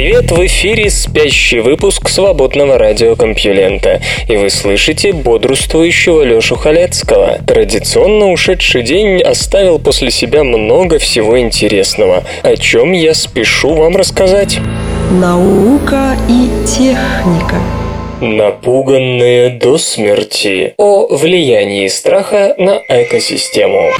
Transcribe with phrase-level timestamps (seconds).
[0.00, 0.30] привет!
[0.30, 4.00] В эфире спящий выпуск свободного радиокомпьюлента.
[4.28, 7.36] И вы слышите бодрствующего Лёшу Халецкого.
[7.46, 14.58] Традиционно ушедший день оставил после себя много всего интересного, о чем я спешу вам рассказать.
[15.10, 17.56] Наука и техника.
[18.22, 23.90] Напуганные до смерти о влиянии страха на экосистему.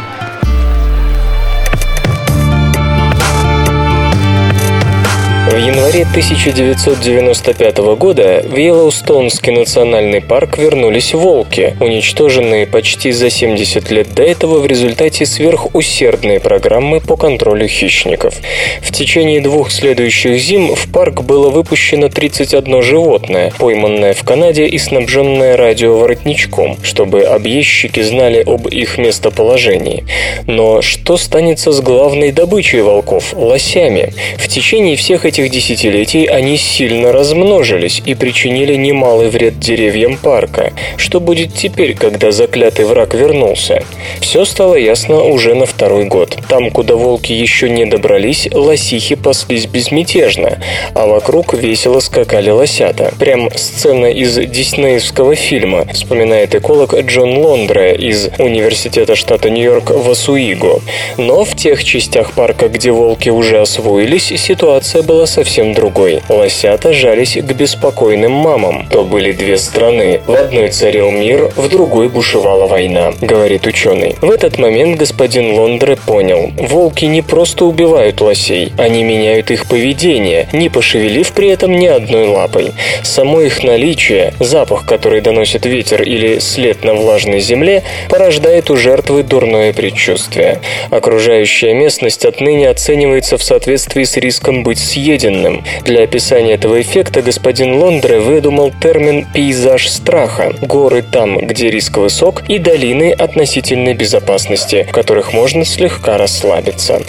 [5.51, 14.15] В январе 1995 года в Йеллоустонский национальный парк вернулись волки, уничтоженные почти за 70 лет
[14.15, 18.35] до этого в результате сверхусердной программы по контролю хищников.
[18.81, 24.79] В течение двух следующих зим в парк было выпущено 31 животное, пойманное в Канаде и
[24.79, 30.05] снабженное радиоворотничком, чтобы объездчики знали об их местоположении.
[30.47, 34.13] Но что станется с главной добычей волков– лосями?
[34.39, 40.73] В течение всех этих этих десятилетий они сильно размножились и причинили немалый вред деревьям парка.
[40.97, 43.83] Что будет теперь, когда заклятый враг вернулся?
[44.21, 46.37] Все стало ясно уже на второй год.
[46.49, 50.59] Там, куда волки еще не добрались, лосихи паслись безмятежно,
[50.95, 53.13] а вокруг весело скакали лосята.
[53.19, 60.81] Прям сцена из диснеевского фильма, вспоминает эколог Джон Лондре из Университета штата Нью-Йорк в Асуиго.
[61.17, 66.23] Но в тех частях парка, где волки уже освоились, ситуация была совсем другой.
[66.29, 68.87] Лосята жались к беспокойным мамам.
[68.91, 70.21] То были две страны.
[70.27, 74.17] В одной царил мир, в другой бушевала война, говорит ученый.
[74.21, 76.51] В этот момент господин Лондре понял.
[76.59, 82.27] Волки не просто убивают лосей, они меняют их поведение, не пошевелив при этом ни одной
[82.27, 82.73] лапой.
[83.03, 89.23] Само их наличие, запах, который доносит ветер или след на влажной земле, порождает у жертвы
[89.23, 90.61] дурное предчувствие.
[90.91, 95.63] Окружающая местность отныне оценивается в соответствии с риском быть съеденной обыденным.
[95.85, 102.43] Для описания этого эффекта господин Лондре выдумал термин «пейзаж страха»– горы там, где риск высок,
[102.49, 107.03] и долины относительной безопасности, в которых можно слегка расслабиться.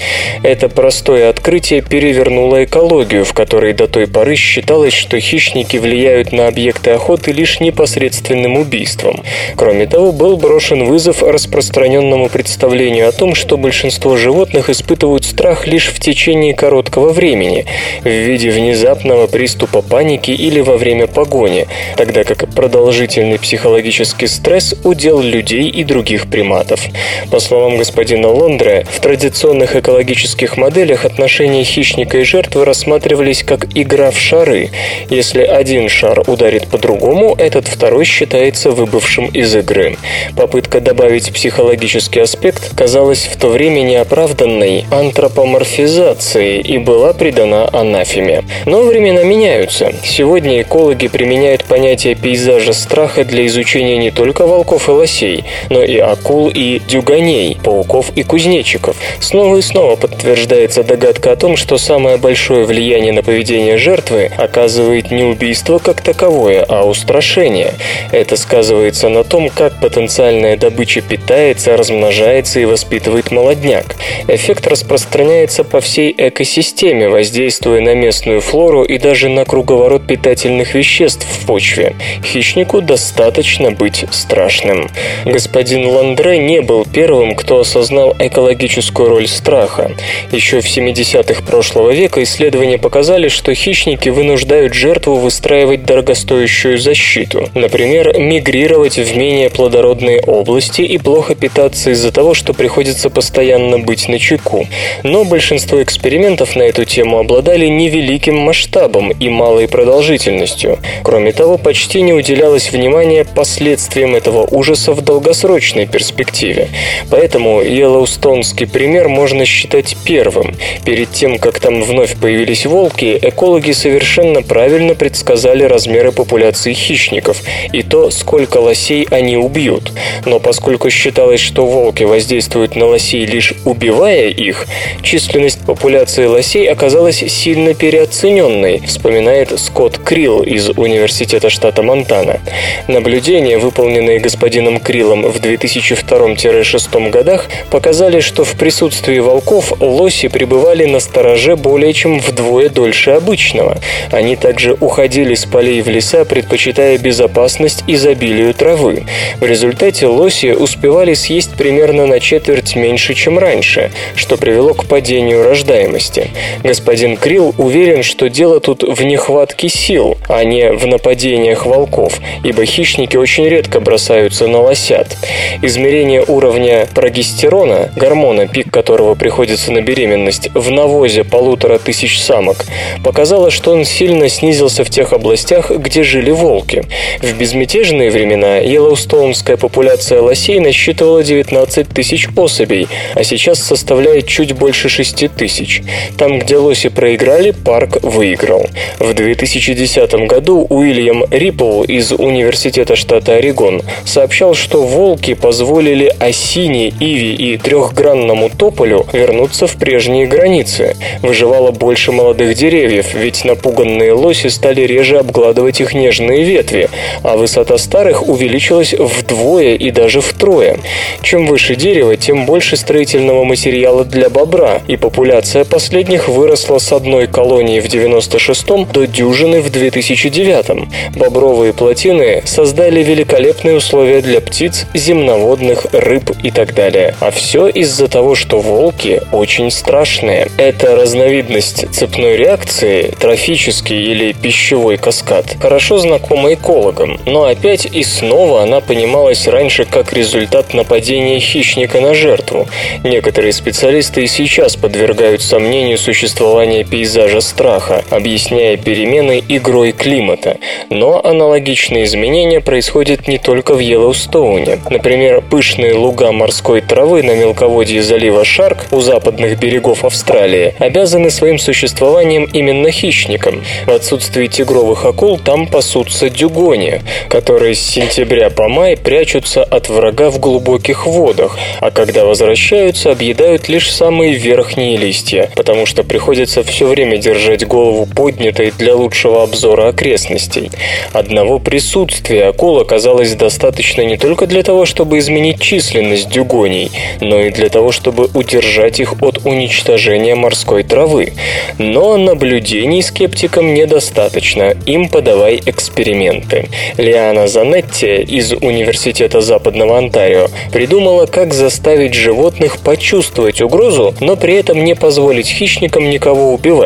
[0.43, 6.47] Это простое открытие перевернуло экологию, в которой до той поры считалось, что хищники влияют на
[6.47, 9.23] объекты охоты лишь непосредственным убийством.
[9.55, 15.89] Кроме того, был брошен вызов распространенному представлению о том, что большинство животных испытывают страх лишь
[15.89, 17.65] в течение короткого времени,
[18.03, 21.67] в виде внезапного приступа паники или во время погони,
[21.97, 26.81] тогда как продолжительный психологический стресс удел людей и других приматов.
[27.29, 34.11] По словам господина Лондре, в традиционных экологических моделях отношения хищника и жертвы рассматривались как игра
[34.11, 34.69] в шары.
[35.09, 39.97] Если один шар ударит по другому, этот второй считается выбывшим из игры.
[40.35, 48.43] Попытка добавить психологический аспект казалась в то время неоправданной антропоморфизацией и была придана анафеме.
[48.65, 49.93] Но времена меняются.
[50.03, 55.97] Сегодня экологи применяют понятие пейзажа страха для изучения не только волков и лосей, но и
[55.97, 58.95] акул и дюганей, пауков и кузнечиков.
[59.19, 65.11] Снова и снова подтверждается догадка о том, что самое большое влияние на поведение жертвы оказывает
[65.11, 67.73] не убийство как таковое, а устрашение.
[68.11, 73.95] Это сказывается на том, как потенциальная добыча питается, размножается и воспитывает молодняк.
[74.27, 81.25] Эффект распространяется по всей экосистеме, воздействуя на местную флору и даже на круговорот питательных веществ
[81.25, 81.95] в почве.
[82.23, 84.89] Хищнику достаточно быть страшным.
[85.25, 89.91] Господин Ландре не был первым, кто осознал экологическую роль страха.
[90.31, 97.49] Еще в 70-х прошлого века исследования показали, что хищники вынуждают жертву выстраивать дорогостоящую защиту.
[97.53, 104.07] Например, мигрировать в менее плодородные области и плохо питаться из-за того, что приходится постоянно быть
[104.07, 104.67] на чеку.
[105.03, 110.79] Но большинство экспериментов на эту тему обладали обладали невеликим масштабом и малой продолжительностью.
[111.03, 116.67] Кроме того, почти не уделялось внимания последствиям этого ужаса в долгосрочной перспективе.
[117.09, 120.55] Поэтому Йеллоустонский пример можно считать первым.
[120.85, 127.37] Перед тем, как там вновь появились волки, экологи совершенно правильно предсказали размеры популяции хищников
[127.73, 129.91] и то, сколько лосей они убьют.
[130.25, 134.67] Но поскольку считалось, что волки воздействуют на лосей лишь убивая их,
[135.03, 142.39] численность популяции лосей оказалась сильно переоцененной, вспоминает Скотт Крилл из Университета штата Монтана.
[142.87, 150.99] Наблюдения, выполненные господином Криллом в 2002-2006 годах, показали, что в присутствии волков лоси пребывали на
[150.99, 153.77] стороже более чем вдвое дольше обычного.
[154.11, 159.05] Они также уходили с полей в леса, предпочитая безопасность изобилию травы.
[159.39, 165.43] В результате лоси успевали съесть примерно на четверть меньше, чем раньше, что привело к падению
[165.43, 166.29] рождаемости.
[166.63, 172.65] Господин Крилл уверен, что дело тут в нехватке сил, а не в нападениях волков, ибо
[172.65, 175.17] хищники очень редко бросаются на лосят.
[175.61, 182.65] Измерение уровня прогестерона, гормона, пик которого приходится на беременность, в навозе полутора тысяч самок,
[183.03, 186.83] показало, что он сильно снизился в тех областях, где жили волки.
[187.21, 194.89] В безмятежные времена Йеллоустоунская популяция лосей насчитывала 19 тысяч особей, а сейчас составляет чуть больше
[194.89, 195.81] 6 тысяч.
[196.17, 198.67] Там, где лоси проиграли, парк выиграл.
[198.99, 207.33] В 2010 году Уильям Риппл из Университета штата Орегон сообщал, что волки позволили осине, иви
[207.33, 210.95] и трехгранному тополю вернуться в прежние границы.
[211.21, 216.89] Выживало больше молодых деревьев, ведь напуганные лоси стали реже обгладывать их нежные ветви,
[217.23, 220.79] а высота старых увеличилась вдвое и даже втрое.
[221.21, 227.20] Чем выше дерево, тем больше строительного материала для бобра, и популяция последних выросла с одной
[227.27, 230.89] колонии в 96-м до дюжины в 2009-м.
[231.15, 237.15] Бобровые плотины создали великолепные условия для птиц, земноводных, рыб и так далее.
[237.19, 240.49] А все из-за того, что волки очень страшные.
[240.57, 248.63] Это разновидность цепной реакции, трофический или пищевой каскад, хорошо знакома экологам, но опять и снова
[248.63, 252.67] она понималась раньше как результат нападения хищника на жертву.
[253.03, 257.10] Некоторые специалисты и сейчас подвергают сомнению существование пейзажа
[257.41, 260.57] страха, объясняя перемены игрой климата.
[260.89, 264.79] Но аналогичные изменения происходят не только в Йеллоустоуне.
[264.89, 271.59] Например, пышные луга морской травы на мелководье залива Шарк у западных берегов Австралии обязаны своим
[271.59, 273.61] существованием именно хищникам.
[273.85, 280.29] В отсутствии тигровых акул там пасутся дюгони, которые с сентября по май прячутся от врага
[280.29, 286.85] в глубоких водах, а когда возвращаются, объедают лишь самые верхние листья, потому что приходится все
[286.85, 290.71] время держать голову поднятой для лучшего обзора окрестностей.
[291.13, 297.51] Одного присутствия акул оказалось достаточно не только для того, чтобы изменить численность дюгоней, но и
[297.51, 301.33] для того, чтобы удержать их от уничтожения морской травы.
[301.77, 306.69] Но наблюдений скептикам недостаточно, им подавай эксперименты.
[306.97, 314.83] Лиана Занетти из Университета Западного Онтарио придумала, как заставить животных почувствовать угрозу, но при этом
[314.83, 316.80] не позволить хищникам никого убивать.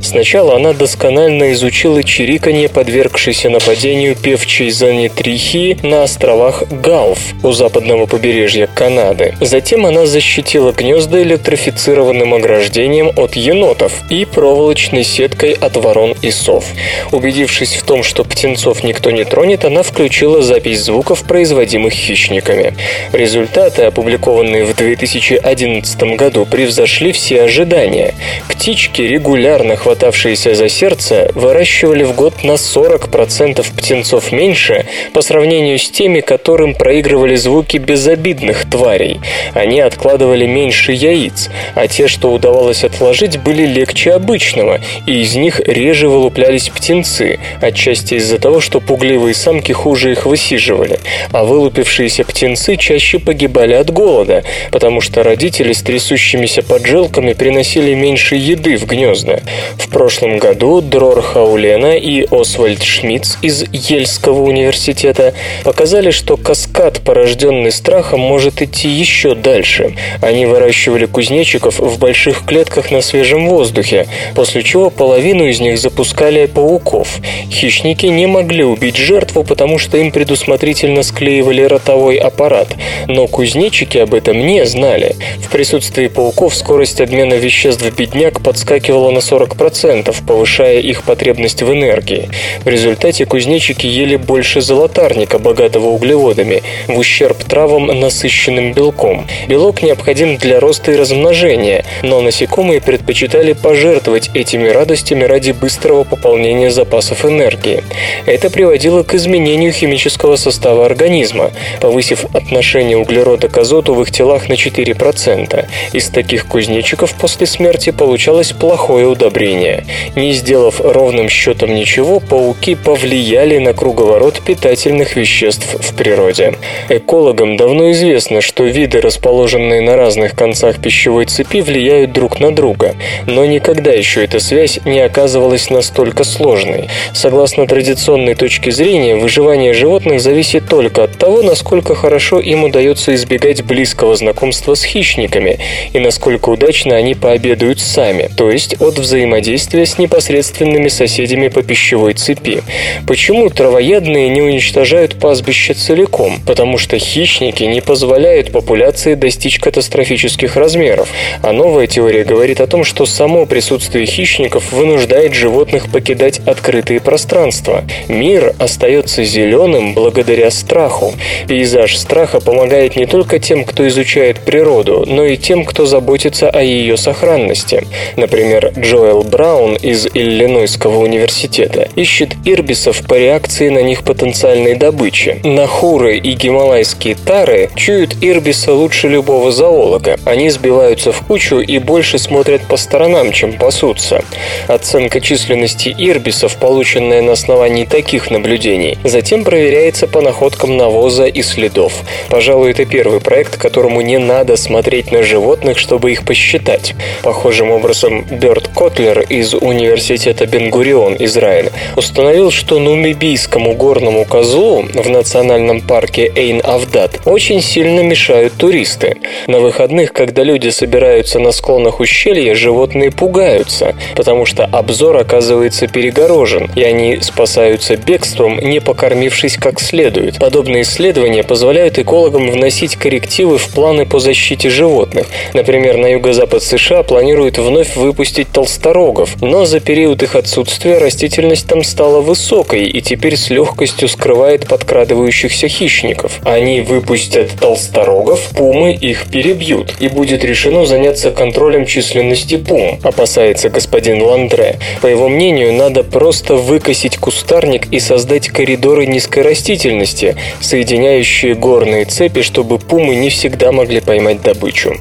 [0.00, 8.66] Сначала она досконально изучила чириканье, подвергшейся нападению певчей занетрихии на островах Галф у западного побережья
[8.66, 9.34] Канады.
[9.40, 16.64] Затем она защитила гнезда электрифицированным ограждением от енотов и проволочной сеткой от ворон и сов.
[17.10, 22.74] Убедившись в том, что птенцов никто не тронет, она включила запись звуков, производимых хищниками.
[23.12, 28.14] Результаты, опубликованные в 2011 году, превзошли все ожидания.
[28.48, 35.88] Птички, регулярно хватавшиеся за сердце, выращивали в год на 40% птенцов меньше по сравнению с
[35.88, 39.20] теми, которым проигрывали звуки безобидных тварей.
[39.54, 45.60] Они откладывали меньше яиц, а те, что удавалось отложить, были легче обычного, и из них
[45.60, 50.98] реже вылуплялись птенцы, отчасти из-за того, что пугливые самки хуже их высиживали,
[51.30, 58.34] а вылупившиеся птенцы чаще погибали от голода, потому что родители с трясущимися поджилками приносили меньше
[58.34, 59.11] еды в гнезда.
[59.14, 67.70] В прошлом году Дрор Хаулена и Освальд Шмидц из Ельского университета показали, что каскад, порожденный
[67.72, 69.94] страхом, может идти еще дальше.
[70.22, 76.46] Они выращивали кузнечиков в больших клетках на свежем воздухе, после чего половину из них запускали
[76.46, 77.18] пауков.
[77.50, 82.68] Хищники не могли убить жертву, потому что им предусмотрительно склеивали ротовой аппарат,
[83.08, 85.16] но кузнечики об этом не знали.
[85.38, 91.72] В присутствии пауков скорость обмена веществ бедняк подскакивала выросла на 40%, повышая их потребность в
[91.72, 92.28] энергии.
[92.64, 99.26] В результате кузнечики ели больше золотарника, богатого углеводами, в ущерб травам, насыщенным белком.
[99.48, 106.70] Белок необходим для роста и размножения, но насекомые предпочитали пожертвовать этими радостями ради быстрого пополнения
[106.70, 107.82] запасов энергии.
[108.26, 114.48] Это приводило к изменению химического состава организма, повысив отношение углерода к азоту в их телах
[114.48, 115.64] на 4%.
[115.92, 119.84] Из таких кузнечиков после смерти получалось плохое удобрение.
[120.16, 126.54] Не сделав ровным счетом ничего, пауки повлияли на круговорот питательных веществ в природе.
[126.88, 132.94] Экологам давно известно, что виды, расположенные на разных концах пищевой цепи, влияют друг на друга,
[133.26, 136.88] но никогда еще эта связь не оказывалась настолько сложной.
[137.14, 143.62] Согласно традиционной точке зрения, выживание животных зависит только от того, насколько хорошо им удается избегать
[143.62, 145.58] близкого знакомства с хищниками
[145.92, 152.14] и насколько удачно они пообедают сами, то есть от взаимодействия с непосредственными соседями по пищевой
[152.14, 152.62] цепи.
[153.06, 156.40] Почему травоядные не уничтожают пастбище целиком?
[156.46, 161.08] Потому что хищники не позволяют популяции достичь катастрофических размеров,
[161.42, 167.84] а новая теория говорит о том, что само присутствие хищников вынуждает животных покидать открытые пространства.
[168.08, 171.14] Мир остается зеленым благодаря страху.
[171.46, 176.62] Пейзаж страха помогает не только тем, кто изучает природу, но и тем, кто заботится о
[176.62, 177.86] ее сохранности.
[178.16, 185.40] Например, Джоэл Браун из Иллинойского университета ищет ирбисов по реакции на них потенциальной добычи.
[185.44, 190.18] Нахуры и гималайские тары чуют ирбиса лучше любого зоолога.
[190.24, 194.24] Они сбиваются в кучу и больше смотрят по сторонам, чем пасутся.
[194.68, 201.92] Оценка численности ирбисов, полученная на основании таких наблюдений, затем проверяется по находкам навоза и следов.
[202.28, 206.94] Пожалуй, это первый проект, которому не надо смотреть на животных, чтобы их посчитать.
[207.22, 208.24] Похожим образом
[208.62, 217.22] Берт Котлер из Университета Бенгурион, Израиль, установил, что нумибийскому горному козлу в национальном парке Эйн-Авдат
[217.24, 219.16] очень сильно мешают туристы.
[219.46, 226.70] На выходных, когда люди собираются на склонах ущелья, животные пугаются, потому что обзор оказывается перегорожен,
[226.76, 230.38] и они спасаются бегством, не покормившись как следует.
[230.38, 235.26] Подобные исследования позволяют экологам вносить коррективы в планы по защите животных.
[235.54, 241.84] Например, на юго-запад США планируют вновь выпустить толсторогов, но за период их отсутствия растительность там
[241.84, 246.40] стала высокой и теперь с легкостью скрывает подкрадывающихся хищников.
[246.44, 254.22] Они выпустят толсторогов, пумы их перебьют, и будет решено заняться контролем численности пум, опасается господин
[254.22, 254.78] Ландре.
[255.00, 262.42] По его мнению, надо просто выкосить кустарник и создать коридоры низкой растительности, соединяющие горные цепи,
[262.42, 264.94] чтобы пумы не всегда могли поймать добычу.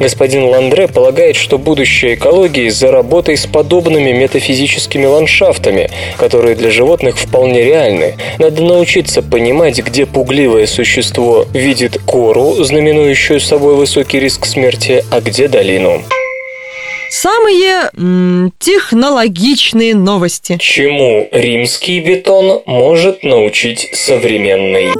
[0.00, 7.18] Господин Ландре полагает, что будущее экологии за работой с подобными метафизическими ландшафтами, которые для животных
[7.18, 8.16] вполне реальны.
[8.38, 15.48] Надо научиться понимать, где пугливое существо видит кору, знаменующую собой высокий риск смерти, а где
[15.48, 16.02] долину.
[17.08, 20.58] Самые м, технологичные новости.
[20.58, 24.90] Чему римский бетон может научить современный?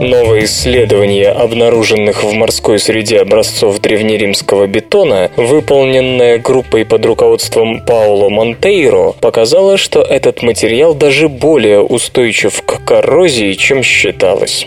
[0.00, 9.12] Новое исследование обнаруженных в морской среде образцов древнеримского бетона, выполненное группой под руководством Пауло Монтейро,
[9.20, 14.66] показало, что этот материал даже более устойчив к коррозии, чем считалось.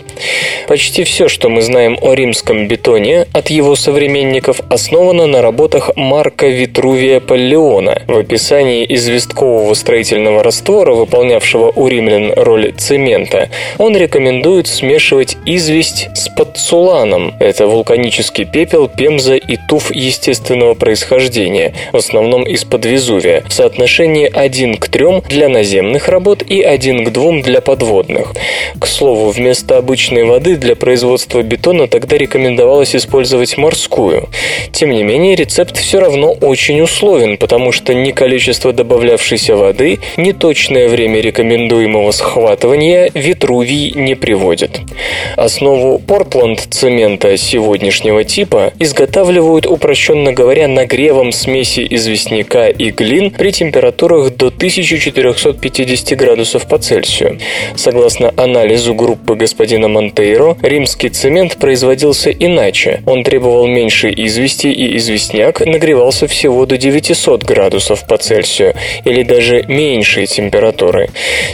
[0.66, 6.48] Почти все, что мы знаем о римском бетоне от его современников, основано на работах Марка
[6.48, 8.02] Витрувия Паллеона.
[8.06, 16.08] В описании известкового строительного раствора, выполнявшего у римлян роль цемента, он рекомендует смешивать смешивать известь
[16.14, 17.34] с подсуланом.
[17.40, 24.76] Это вулканический пепел, пемза и туф естественного происхождения, в основном из-под Везувия, в соотношении 1
[24.76, 28.34] к 3 для наземных работ и 1 к 2 для подводных.
[28.78, 34.28] К слову, вместо обычной воды для производства бетона тогда рекомендовалось использовать морскую.
[34.72, 40.32] Тем не менее, рецепт все равно очень условен, потому что ни количество добавлявшейся воды, ни
[40.32, 44.80] точное время рекомендуемого схватывания Витрувий не приводит.
[45.36, 54.46] Основу Портленд-цемента сегодняшнего типа изготавливают, упрощенно говоря, нагревом смеси известняка и глин при температурах до
[54.46, 57.38] 1450 градусов по Цельсию.
[57.76, 63.02] Согласно анализу группы господина Монтейро, римский цемент производился иначе.
[63.06, 68.74] Он требовал меньше извести и известняк нагревался всего до 900 градусов по Цельсию
[69.04, 71.10] или даже меньшей температуры.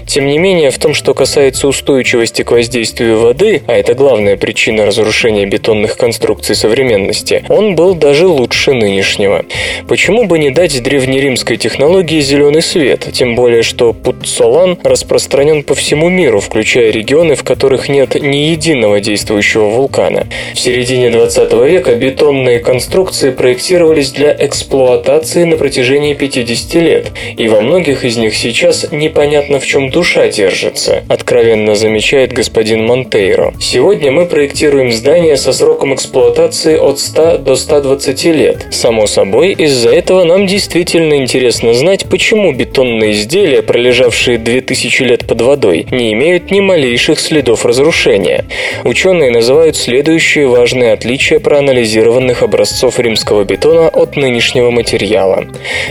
[0.06, 4.36] Тем не менее, в том, что касается устойчивости к воздействию воды, звезды, а это главная
[4.36, 9.44] причина разрушения бетонных конструкций современности, он был даже лучше нынешнего.
[9.88, 16.08] Почему бы не дать древнеримской технологии зеленый свет, тем более что пуццолан распространен по всему
[16.08, 20.26] миру, включая регионы, в которых нет ни единого действующего вулкана.
[20.54, 27.60] В середине 20 века бетонные конструкции проектировались для эксплуатации на протяжении 50 лет, и во
[27.60, 32.86] многих из них сейчас непонятно в чем душа держится, откровенно замечает господин
[33.34, 33.54] Монтейро.
[33.58, 38.66] Сегодня мы проектируем здания со сроком эксплуатации от 100 до 120 лет.
[38.70, 45.40] Само собой, из-за этого нам действительно интересно знать, почему бетонные изделия, пролежавшие 2000 лет под
[45.40, 48.44] водой, не имеют ни малейших следов разрушения.
[48.84, 55.46] Ученые называют следующие важные отличия проанализированных образцов римского бетона от нынешнего материала.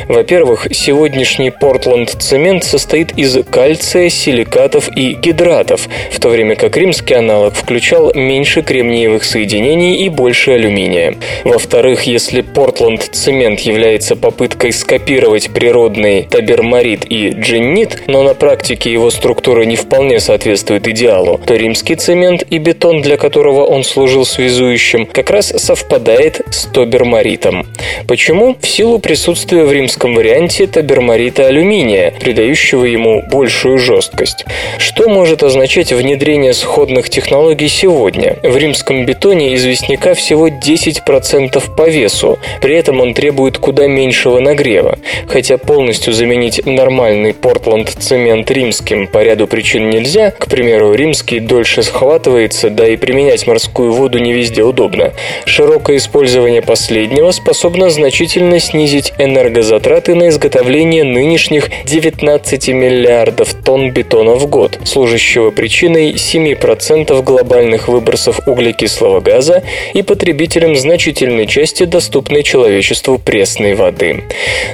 [0.08, 7.56] Во-первых, сегодняшний Портленд-цемент состоит из кальция, силикатов и гидратов, в то время как римский аналог
[7.56, 11.16] включал меньше кремниевых соединений и больше алюминия.
[11.44, 19.64] Во-вторых, если Портленд-цемент является попыткой скопировать природный табермарит и джиннит, но на практике его структура
[19.64, 25.32] не вполне соответствует идеалу, то римский цемент и бетон, для которого он служил связующим, как
[25.32, 27.66] раз совпадает с тобермаритом.
[28.08, 28.56] Почему?
[28.62, 34.46] В силу присутствия в римском варианте табермарита алюминия, придающего ему большую жесткость.
[34.78, 37.23] Что может означать внедрение сходных технологий
[37.68, 38.38] сегодня?
[38.44, 44.98] В римском бетоне известняка всего 10% по весу, при этом он требует куда меньшего нагрева.
[45.28, 52.70] Хотя полностью заменить нормальный Портленд-цемент римским по ряду причин нельзя, к примеру, римский дольше схватывается,
[52.70, 55.14] да и применять морскую воду не везде удобно.
[55.46, 64.48] Широкое использование последнего способно значительно снизить энергозатраты на изготовление нынешних 19 миллиардов тонн бетона в
[64.48, 73.76] год, служащего причиной 7% глобальных выбросов углекислого газа и потребителем значительной части доступной человечеству пресной
[73.76, 74.24] воды.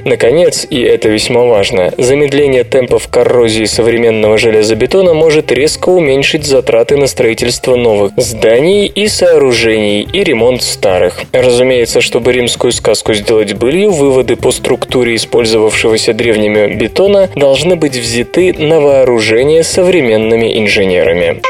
[0.05, 7.07] Наконец, и это весьма важно, замедление темпов коррозии современного железобетона может резко уменьшить затраты на
[7.07, 11.21] строительство новых зданий и сооружений и ремонт старых.
[11.33, 18.53] Разумеется, чтобы римскую сказку сделать былью, выводы по структуре использовавшегося древними бетона должны быть взяты
[18.53, 21.41] на вооружение современными инженерами.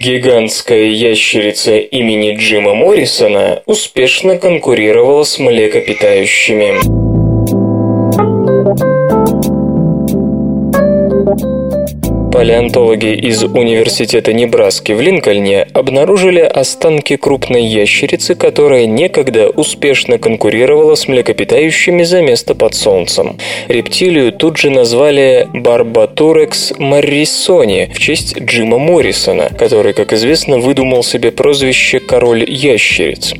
[0.00, 7.03] Гигантская ящерица имени Джима Моррисона успешно конкурировала с млекопитающими.
[12.34, 21.06] Палеонтологи из Университета Небраски в Линкольне обнаружили останки крупной ящерицы, которая некогда успешно конкурировала с
[21.06, 23.38] млекопитающими за место под солнцем.
[23.68, 31.30] Рептилию тут же назвали Барбатурекс маррисони в честь Джима Моррисона, который, как известно, выдумал себе
[31.30, 33.32] прозвище «король ящериц».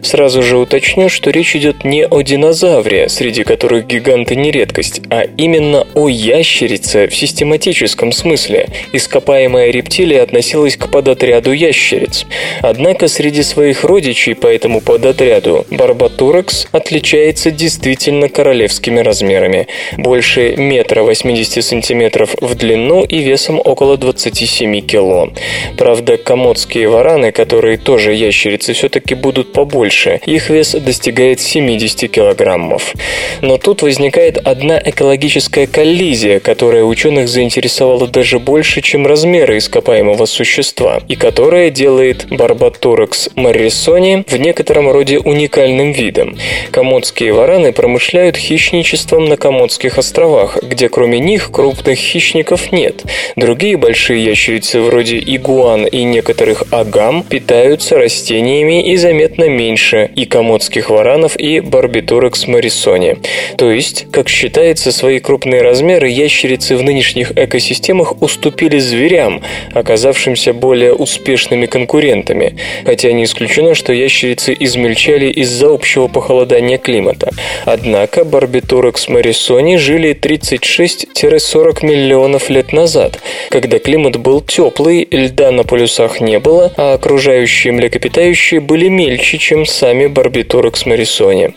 [0.00, 5.24] Сразу же уточню, что речь идет не о динозавре, среди которых гиганты не редкость, а
[5.36, 12.24] именно о ящерице в систематическом смысле смысле ископаемая рептилия относилась к подотряду ящериц.
[12.62, 19.66] Однако среди своих родичей по этому подотряду Барбатурекс отличается действительно королевскими размерами.
[19.96, 25.30] Больше метра 80 сантиметров в длину и весом около 27 кило.
[25.76, 30.20] Правда, комодские вараны, которые тоже ящерицы, все-таки будут побольше.
[30.26, 32.94] Их вес достигает 70 килограммов.
[33.42, 40.26] Но тут возникает одна экологическая коллизия, которая ученых заинтересовала даже даже больше, чем размеры ископаемого
[40.26, 46.36] существа, и которая делает Барбатурекс маррисони в некотором роде уникальным видом.
[46.70, 53.02] Комодские вараны промышляют хищничеством на Комодских островах, где кроме них крупных хищников нет.
[53.36, 60.90] Другие большие ящерицы, вроде игуан и некоторых агам, питаются растениями и заметно меньше и комодских
[60.90, 63.16] варанов, и барбитурекс маррисони.
[63.56, 69.42] То есть, как считается, свои крупные размеры ящерицы в нынешних экосистемах уступили зверям,
[69.74, 77.30] оказавшимся более успешными конкурентами, хотя не исключено, что ящерицы измельчали из-за общего похолодания климата.
[77.64, 83.18] Однако барбитурекс марисони жили 36-40 миллионов лет назад,
[83.50, 89.66] когда климат был теплый, льда на полюсах не было, а окружающие млекопитающие были мельче, чем
[89.66, 91.54] сами барбитурекс марисони.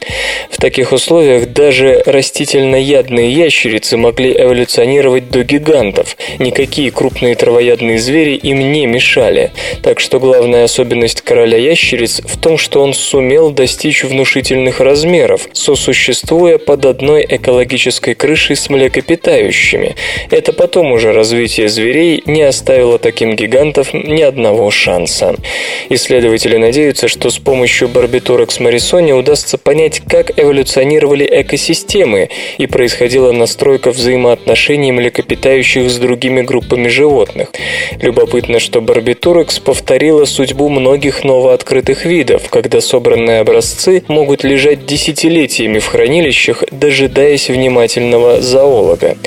[0.50, 8.36] В таких условиях даже растительноядные ящерицы могли эволюционировать до гигантов, не никакие крупные травоядные звери
[8.36, 9.52] им не мешали.
[9.84, 16.58] Так что главная особенность короля ящериц в том, что он сумел достичь внушительных размеров, сосуществуя
[16.58, 19.96] под одной экологической крышей с млекопитающими.
[20.30, 25.36] Это потом уже развитие зверей не оставило таким гигантов ни одного шанса.
[25.90, 33.92] Исследователи надеются, что с помощью барбитурекс марисони удастся понять, как эволюционировали экосистемы и происходила настройка
[33.92, 37.50] взаимоотношений млекопитающих с другими группами животных.
[38.02, 45.88] Любопытно, что барбитурекс повторила судьбу многих новооткрытых видов, когда собранные образцы могут лежать десятилетиями в
[45.88, 49.18] хранилищах, дожидаясь внимательного зоолога.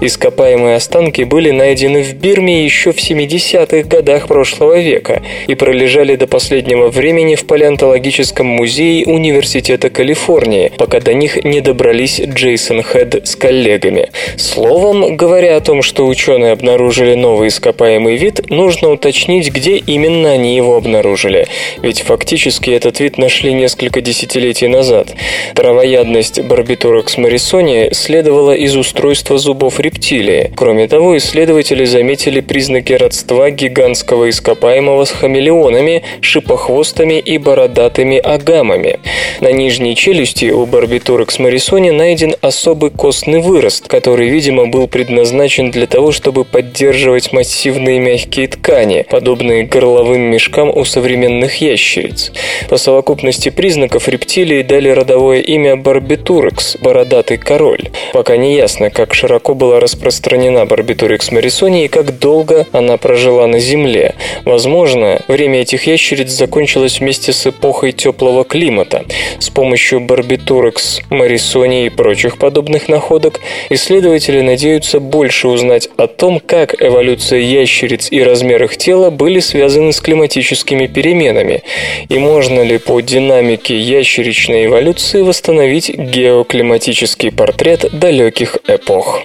[0.00, 6.26] Ископаемые останки были найдены в Бирме еще в 70-х годах прошлого века и пролежали до
[6.26, 13.36] последнего времени в палеонтологическом музее Университета Калифорнии, пока до них не добрались Джейсон Хед с
[13.36, 14.10] коллегами.
[14.36, 20.56] Словом, говоря о том, что ученые обнаружили новый ископаемый вид, нужно уточнить, где именно они
[20.56, 21.46] его обнаружили.
[21.82, 25.14] Ведь фактически этот вид нашли несколько десятилетий назад.
[25.54, 30.50] Травоядность Барбитурекс марисони следовала из устройства зубов рептилии.
[30.56, 38.98] Кроме того, исследователи заметили признаки родства гигантского ископаемого с хамелеонами, шипохвостами и бородатыми агамами.
[39.40, 45.86] На нижней челюсти у Барбитурекс марисони найден особый костный вырост, который, видимо, был предназначен для
[45.86, 52.32] того, чтобы поддерживать массивные мягкие ткани, подобные горловым мешкам у современных ящериц.
[52.68, 57.90] По совокупности признаков рептилии дали родовое имя Барбитурекс– бородатый король.
[58.12, 63.58] Пока не ясно, как широко была распространена Барбитурекс марисони и как долго она прожила на
[63.58, 64.14] Земле.
[64.44, 69.04] Возможно, время этих ящериц закончилось вместе с эпохой теплого климата.
[69.38, 76.80] С помощью Барбитурекс марисони и прочих подобных находок исследователи надеются больше узнать о том, как
[76.82, 81.62] эволюция ящериц и размер их тела были связаны с климатическими переменами,
[82.10, 89.22] и можно ли по динамике ящеричной эволюции восстановить геоклиматический портрет далеких эпох.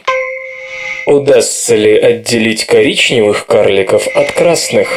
[1.06, 4.88] Удастся ли отделить коричневых карликов от красных?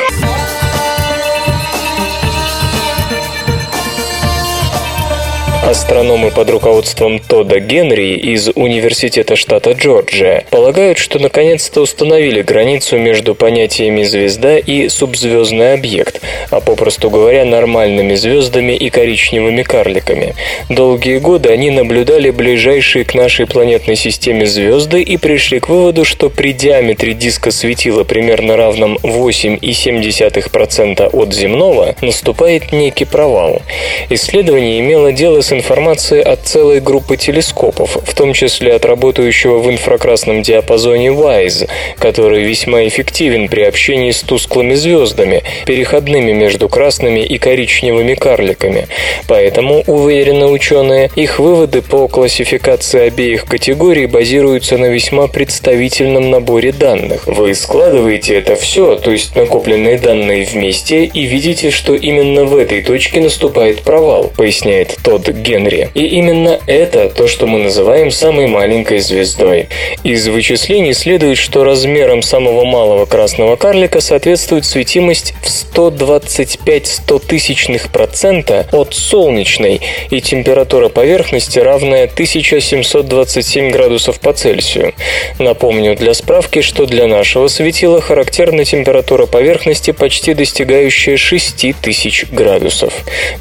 [5.66, 13.34] Астрономы под руководством Тода Генри из Университета штата Джорджия полагают, что наконец-то установили границу между
[13.34, 20.36] понятиями звезда и субзвездный объект, а попросту говоря, нормальными звездами и коричневыми карликами.
[20.68, 26.30] Долгие годы они наблюдали ближайшие к нашей планетной системе звезды и пришли к выводу, что
[26.30, 33.62] при диаметре диска светила примерно равном 8,7% от земного наступает некий провал.
[34.10, 39.70] Исследование имело дело с информации от целой группы телескопов, в том числе от работающего в
[39.70, 47.38] инфракрасном диапазоне WISE, который весьма эффективен при общении с тусклыми звездами, переходными между красными и
[47.38, 48.86] коричневыми карликами.
[49.26, 57.26] Поэтому, уверены ученые, их выводы по классификации обеих категорий базируются на весьма представительном наборе данных.
[57.26, 62.82] Вы складываете это все, то есть накопленные данные вместе, и видите, что именно в этой
[62.82, 65.90] точке наступает провал, поясняет Тодд Генри.
[65.94, 69.68] И именно это то, что мы называем самой маленькой звездой.
[70.02, 78.66] Из вычислений следует, что размером самого малого красного карлика соответствует светимость в 125 тысячных процента
[78.72, 79.80] от солнечной
[80.10, 84.94] и температура поверхности равная 1727 градусов по Цельсию.
[85.38, 92.92] Напомню для справки, что для нашего светила характерна температура поверхности, почти достигающая 6000 градусов.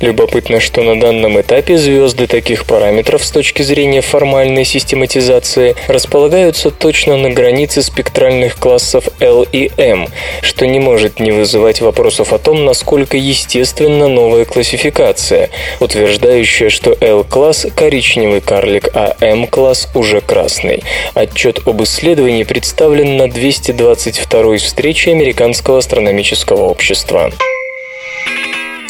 [0.02, 7.16] Любопытно, что на данном этапе звезды таких параметров с точки зрения формальной систематизации располагаются точно
[7.16, 10.10] на границе спектральных классов L и M,
[10.42, 17.66] что не может не вызывать вопросов о том, насколько естественна новая классификация, утверждающая, что L-класс–
[17.76, 20.84] коричневый карлик, а M-класс уже красный.
[21.14, 27.32] Отчет об исследовании представлен на 222-й встрече Американского астрономического общества.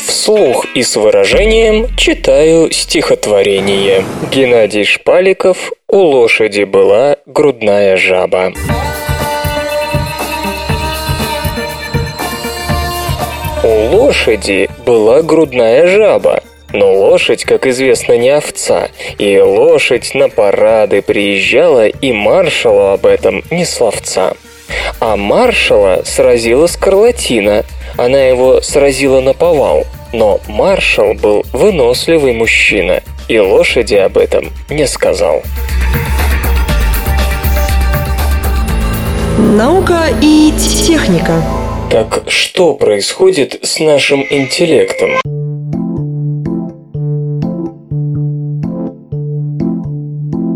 [0.08, 4.06] Вслух и с выражением читаю стихотворение.
[4.32, 8.54] Геннадий Шпаликов «У лошади была грудная жаба».
[13.64, 21.02] У лошади была грудная жаба, но лошадь, как известно, не овца, и лошадь на парады
[21.02, 24.36] приезжала, и маршалу об этом не словца.
[25.00, 27.66] А маршала сразила скарлатина,
[27.98, 29.86] она его сразила на повал.
[30.14, 35.42] Но маршал был выносливый мужчина, и лошади об этом не сказал.
[39.38, 41.44] Наука и техника.
[41.92, 45.35] Так что происходит с нашим интеллектом?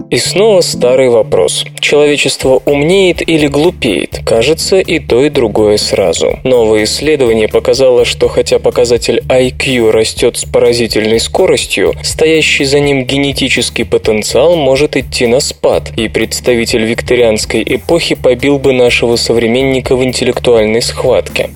[0.10, 1.66] И снова старый вопрос.
[1.80, 4.22] Человечество умнеет или глупеет?
[4.26, 6.40] Кажется, и то, и другое сразу.
[6.44, 13.86] Новое исследование показало, что хотя показатель IQ растет с поразительной скоростью, стоящий за ним генетический
[13.86, 20.82] потенциал может идти на спад, и представитель викторианской эпохи побил бы нашего современника в интеллектуальной
[20.82, 21.52] схватке.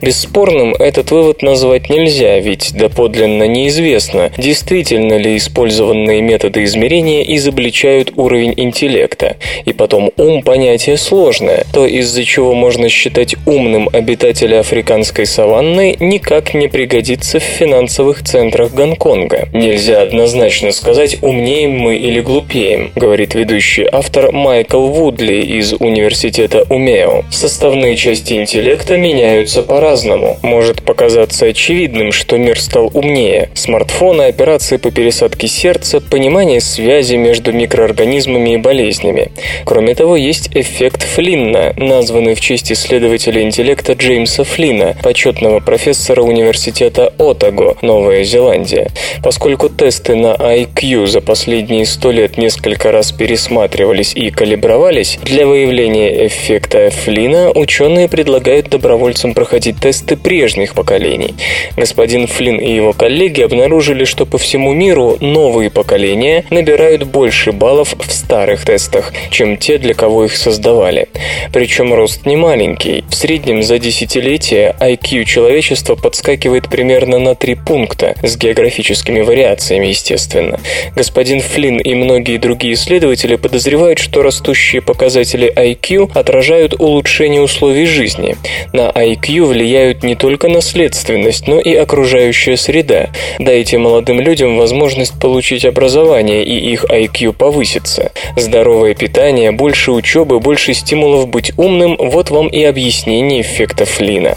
[0.00, 8.12] Бесспорным этот вывод назвать нельзя, ведь доподлинно неизвестно, действительно ли использованные методы измерения изобличают определяют
[8.16, 9.36] уровень интеллекта.
[9.64, 11.64] И потом ум– понятие сложное.
[11.72, 18.72] То, из-за чего можно считать умным обитателя африканской саванны, никак не пригодится в финансовых центрах
[18.72, 19.48] Гонконга.
[19.52, 27.24] Нельзя однозначно сказать, умнеем мы или глупеем, говорит ведущий автор Майкл Вудли из университета Умео.
[27.30, 30.38] Составные части интеллекта меняются по-разному.
[30.42, 33.50] Может показаться очевидным, что мир стал умнее.
[33.54, 39.28] Смартфоны, операции по пересадке сердца, понимание связи между микро микроорганизмами и болезнями.
[39.64, 47.12] Кроме того, есть эффект Флинна, названный в честь исследователя интеллекта Джеймса Флина, почетного профессора университета
[47.18, 48.90] Отаго, Новая Зеландия.
[49.22, 56.26] Поскольку тесты на IQ за последние сто лет несколько раз пересматривались и калибровались, для выявления
[56.26, 61.34] эффекта Флина ученые предлагают добровольцам проходить тесты прежних поколений.
[61.76, 67.77] Господин Флин и его коллеги обнаружили, что по всему миру новые поколения набирают больше баллов
[67.78, 71.08] баллов в старых тестах, чем те, для кого их создавали.
[71.52, 73.04] Причем рост не маленький.
[73.08, 80.58] В среднем за десятилетие IQ человечества подскакивает примерно на 3 пункта, с географическими вариациями, естественно.
[80.96, 88.36] Господин Флинн и многие другие исследователи подозревают, что растущие показатели IQ отражают улучшение условий жизни.
[88.72, 93.10] На IQ влияют не только наследственность, но и окружающая среда.
[93.38, 98.12] Дайте молодым людям возможность получить образование, и их IQ повысится повысится.
[98.36, 104.36] Здоровое питание, больше учебы, больше стимулов быть умным– вот вам и объяснение эффекта Флина.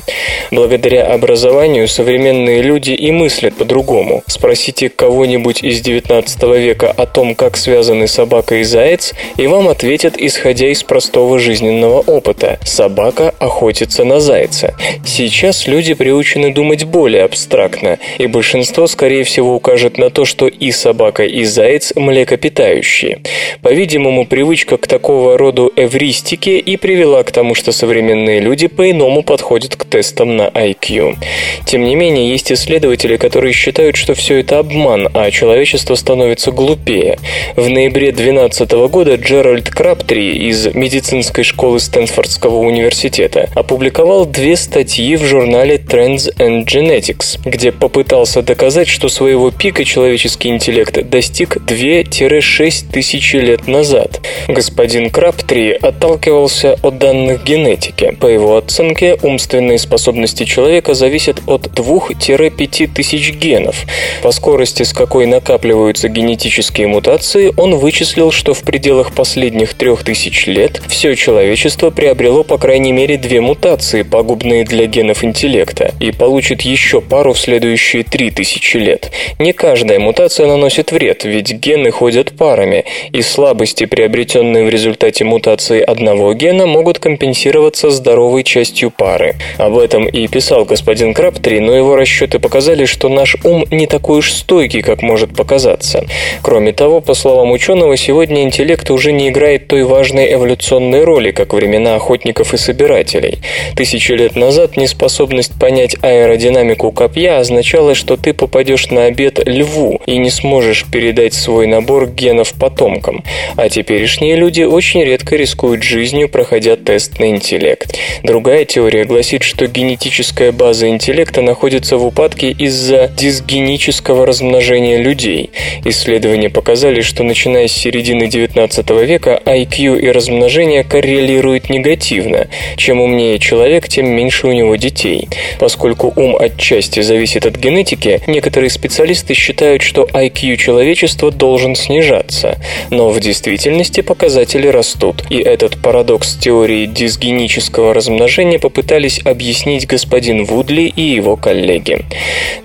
[0.52, 4.24] Благодаря образованию современные люди и мыслят по-другому.
[4.28, 10.16] Спросите кого-нибудь из 19 века о том, как связаны собака и заяц, и вам ответят,
[10.18, 12.60] исходя из простого жизненного опыта.
[12.64, 14.76] Собака охотится на зайца.
[15.06, 20.72] Сейчас люди приучены думать более абстрактно, и большинство, скорее всего, укажет на то, что и
[20.72, 23.21] собака, и заяц млекопитающие.
[23.62, 29.76] По-видимому, привычка к такого роду эвристике и привела к тому, что современные люди по-иному подходят
[29.76, 31.18] к тестам на IQ.
[31.66, 37.20] Тем не менее, есть исследователи, которые считают, что все это обман, а человечество становится глупее.
[37.56, 45.24] В ноябре 2012 года Джеральд Краптри из медицинской школы Стэнфордского университета опубликовал две статьи в
[45.24, 53.01] журнале Trends and Genetics, где попытался доказать, что своего пика человеческий интеллект достиг 2-6 тысяч
[53.02, 54.22] тысячи лет назад.
[54.48, 58.16] Господин Краптри отталкивался от данных генетики.
[58.20, 63.88] По его оценке, умственные способности человека зависят от 2-5 тысяч генов.
[64.22, 70.80] По скорости, с какой накапливаются генетические мутации, он вычислил, что в пределах последних 3000 лет
[70.88, 77.02] все человечество приобрело по крайней мере две мутации, пагубные для генов интеллекта, и получит еще
[77.02, 79.12] пару в следующие 3000 лет.
[79.40, 85.82] Не каждая мутация наносит вред, ведь гены ходят парами, и слабости, приобретенные в результате мутации
[85.82, 89.36] одного гена, могут компенсироваться здоровой частью пары.
[89.58, 94.20] Об этом и писал господин Краптри, но его расчеты показали, что наш ум не такой
[94.20, 96.06] уж стойкий, как может показаться.
[96.42, 101.54] Кроме того, по словам ученого, сегодня интеллект уже не играет той важной эволюционной роли, как
[101.54, 103.40] времена охотников и собирателей.
[103.76, 110.18] Тысячи лет назад неспособность понять аэродинамику копья означала, что ты попадешь на обед льву и
[110.18, 113.24] не сможешь передать свой набор генов потом потомкам,
[113.58, 117.96] а теперешние люди очень редко рискуют жизнью, проходя тест на интеллект.
[118.24, 125.52] Другая теория гласит, что генетическая база интеллекта находится в упадке из-за дисгенического размножения людей.
[125.86, 132.48] Исследования показали, что начиная с середины 19 века IQ и размножение коррелируют негативно.
[132.78, 135.28] Чем умнее человек, тем меньше у него детей.
[135.60, 142.58] Поскольку ум отчасти зависит от генетики, некоторые специалисты считают, что IQ человечества должен снижаться.
[142.90, 150.84] Но в действительности показатели растут, и этот парадокс теории дисгенического размножения попытались объяснить господин Вудли
[150.84, 152.06] и его коллеги.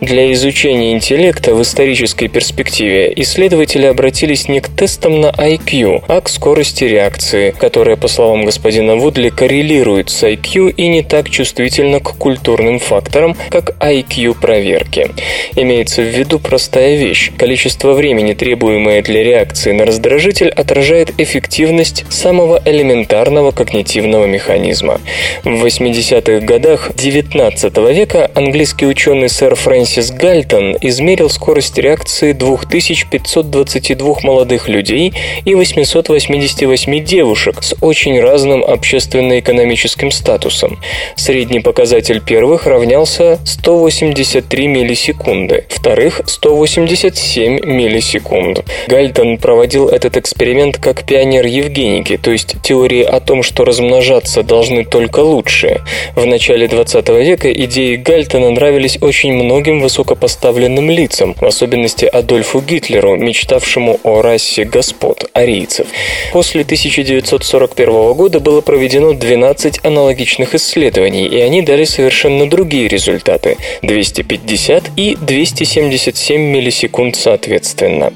[0.00, 6.28] Для изучения интеллекта в исторической перспективе исследователи обратились не к тестам на IQ, а к
[6.28, 12.16] скорости реакции, которая, по словам господина Вудли, коррелирует с IQ и не так чувствительна к
[12.16, 15.10] культурным факторам, как IQ-проверки.
[15.54, 17.32] Имеется в виду простая вещь.
[17.36, 25.00] Количество времени, требуемое для реакции на раздражитель, отражает эффективность самого элементарного когнитивного механизма.
[25.42, 34.68] В 80-х годах XIX века английский ученый сэр Фрэнсис Гальтон измерил скорость реакции 2522 молодых
[34.68, 35.14] людей
[35.46, 40.78] и 888 девушек с очень разным общественно-экономическим статусом.
[41.16, 48.62] Средний показатель первых равнялся 183 миллисекунды, вторых 187 миллисекунд.
[48.88, 54.84] Гальтон проводил этот эксперимент как пионер Евгеники, то есть теории о том, что размножаться должны
[54.84, 55.80] только лучшие.
[56.14, 63.16] В начале 20 века идеи Гальтона нравились очень многим высокопоставленным лицам, в особенности Адольфу Гитлеру,
[63.16, 65.86] мечтавшему о расе господ, арийцев.
[66.32, 74.90] После 1941 года было проведено 12 аналогичных исследований, и они дали совершенно другие результаты– 250
[74.96, 78.12] и 277 миллисекунд соответственно.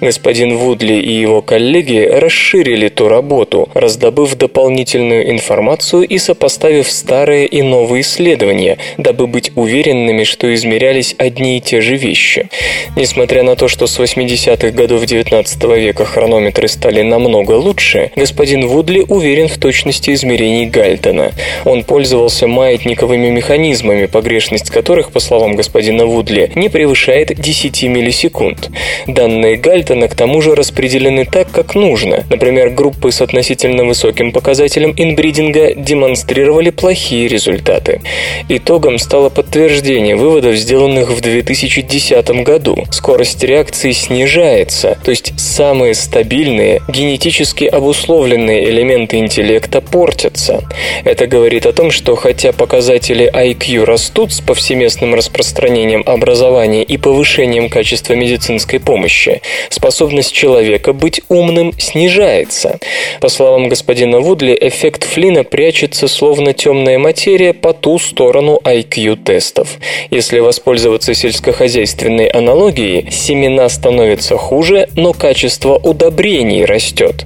[0.00, 7.62] Господин Вудли и его коллеги расширили ту работу, раздобыв дополнительную информацию и сопоставив старые и
[7.62, 12.48] новые исследования, дабы быть уверенными, что измерялись одни и те же вещи.
[12.96, 19.04] Несмотря на то, что с 80-х годов 19 века хронометры стали намного лучше, господин Вудли
[19.08, 21.32] уверен в точности измерений Гальтона.
[21.64, 28.70] Он пользовался маятниковыми механизмами, погрешность которых, по словам господина Вудли, не превышает 10 миллисекунд.
[29.06, 32.24] Данные Гальтона к тому же распределены так, как нужно.
[32.30, 38.00] Например, группы с относительно высоким показателем инбридинга демонстрировали плохие результаты.
[38.48, 42.76] Итогом стало подтверждение выводов, сделанных в 2010 году.
[42.90, 50.62] Скорость реакции снижается, то есть самые стабильные, генетически обусловленные элементы интеллекта портятся.
[51.04, 57.68] Это говорит о том, что хотя показатели IQ растут с повсеместным распространением образования и повышением
[57.68, 62.78] качества медицинской помощи, способность человека быть умным снижается.
[63.20, 69.78] По словам господина Вудли, эффект Флина прячется словно темная материя по ту сторону IQ-тестов.
[70.10, 77.24] Если воспользоваться сельскохозяйственной аналогией, семена становятся хуже, но качество удобрений растет.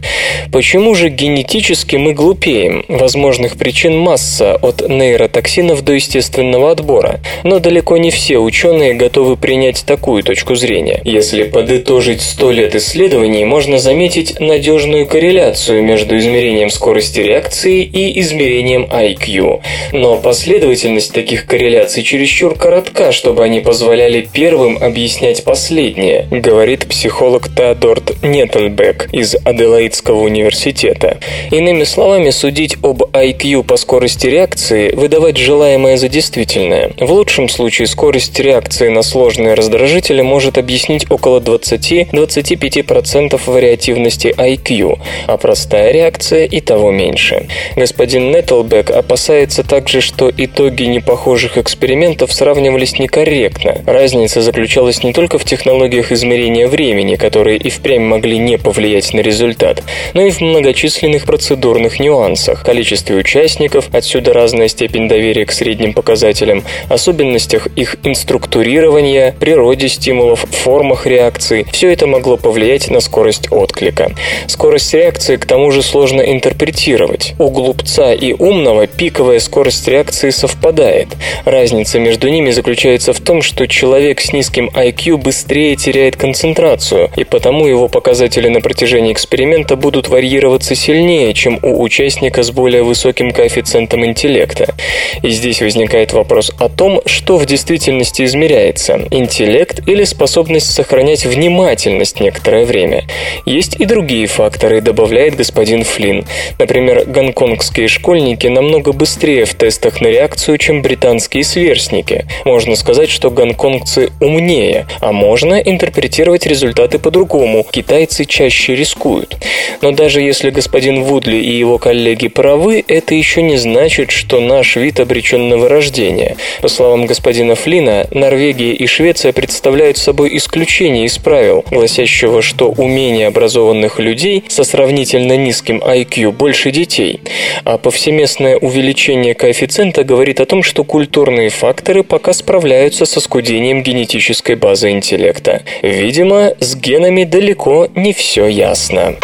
[0.53, 2.85] Почему же генетически мы глупеем?
[2.89, 7.21] Возможных причин масса, от нейротоксинов до естественного отбора.
[7.45, 11.01] Но далеко не все ученые готовы принять такую точку зрения.
[11.05, 18.85] Если подытожить 100 лет исследований, можно заметить надежную корреляцию между измерением скорости реакции и измерением
[18.85, 19.61] IQ.
[19.93, 28.23] Но последовательность таких корреляций чересчур коротка, чтобы они позволяли первым объяснять последнее, говорит психолог Теодорт
[28.23, 31.19] Неттельбек из Аделаидского университета.
[31.51, 36.93] Иными словами, судить об IQ по скорости реакции, выдавать желаемое за действительное.
[36.99, 45.37] В лучшем случае скорость реакции на сложные раздражители может объяснить около 20-25% вариативности IQ, а
[45.37, 47.47] простая реакция и того меньше.
[47.77, 53.83] Господин Неттлбек опасается также, что итоги непохожих экспериментов сравнивались некорректно.
[53.87, 59.21] Разница заключалась не только в технологиях измерения времени, которые и впрямь могли не повлиять на
[59.21, 59.83] результат,
[60.15, 66.65] но и в многочисленных процедурных нюансах, количестве участников, отсюда разная степень доверия к средним показателям,
[66.89, 71.67] особенностях их инструктурирования, природе стимулов, формах реакции.
[71.73, 74.13] Все это могло повлиять на скорость отклика.
[74.47, 77.35] Скорость реакции к тому же сложно интерпретировать.
[77.39, 81.09] У глупца и умного пиковая скорость реакции совпадает.
[81.45, 87.25] Разница между ними заключается в том, что человек с низким IQ быстрее теряет концентрацию, и
[87.25, 93.33] потому его показатели на протяжении эксперимента будут варьироваться сильнее, чем у участника с более высоким
[93.33, 94.75] коэффициентом интеллекта.
[95.23, 102.21] И здесь возникает вопрос о том, что в действительности измеряется– интеллект или способность сохранять внимательность
[102.21, 103.05] некоторое время.
[103.45, 106.25] Есть и другие факторы, добавляет господин Флинн.
[106.59, 112.27] Например, гонконгские школьники намного быстрее в тестах на реакцию, чем британские сверстники.
[112.45, 117.65] Можно сказать, что гонконгцы умнее, а можно интерпретировать результаты по-другому.
[117.71, 119.37] Китайцы чаще рискуют.
[119.81, 124.77] Но даже если господин Вудли и его коллеги правы, это еще не значит, что наш
[124.77, 126.37] вид обречен на вырождение.
[126.61, 133.06] По словам господина Флина, Норвегия и Швеция представляют собой исключение из правил, гласящего, что умение
[133.07, 137.21] менее образованных людей со сравнительно низким IQ больше детей,
[137.65, 144.57] а повсеместное увеличение коэффициента говорит о том, что культурные факторы пока справляются со скудением генетической
[144.57, 145.63] базы интеллекта.
[145.83, 149.15] Видимо, с генами далеко не все ясно.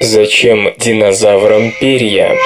[0.00, 2.36] Зачем динозаврам перья?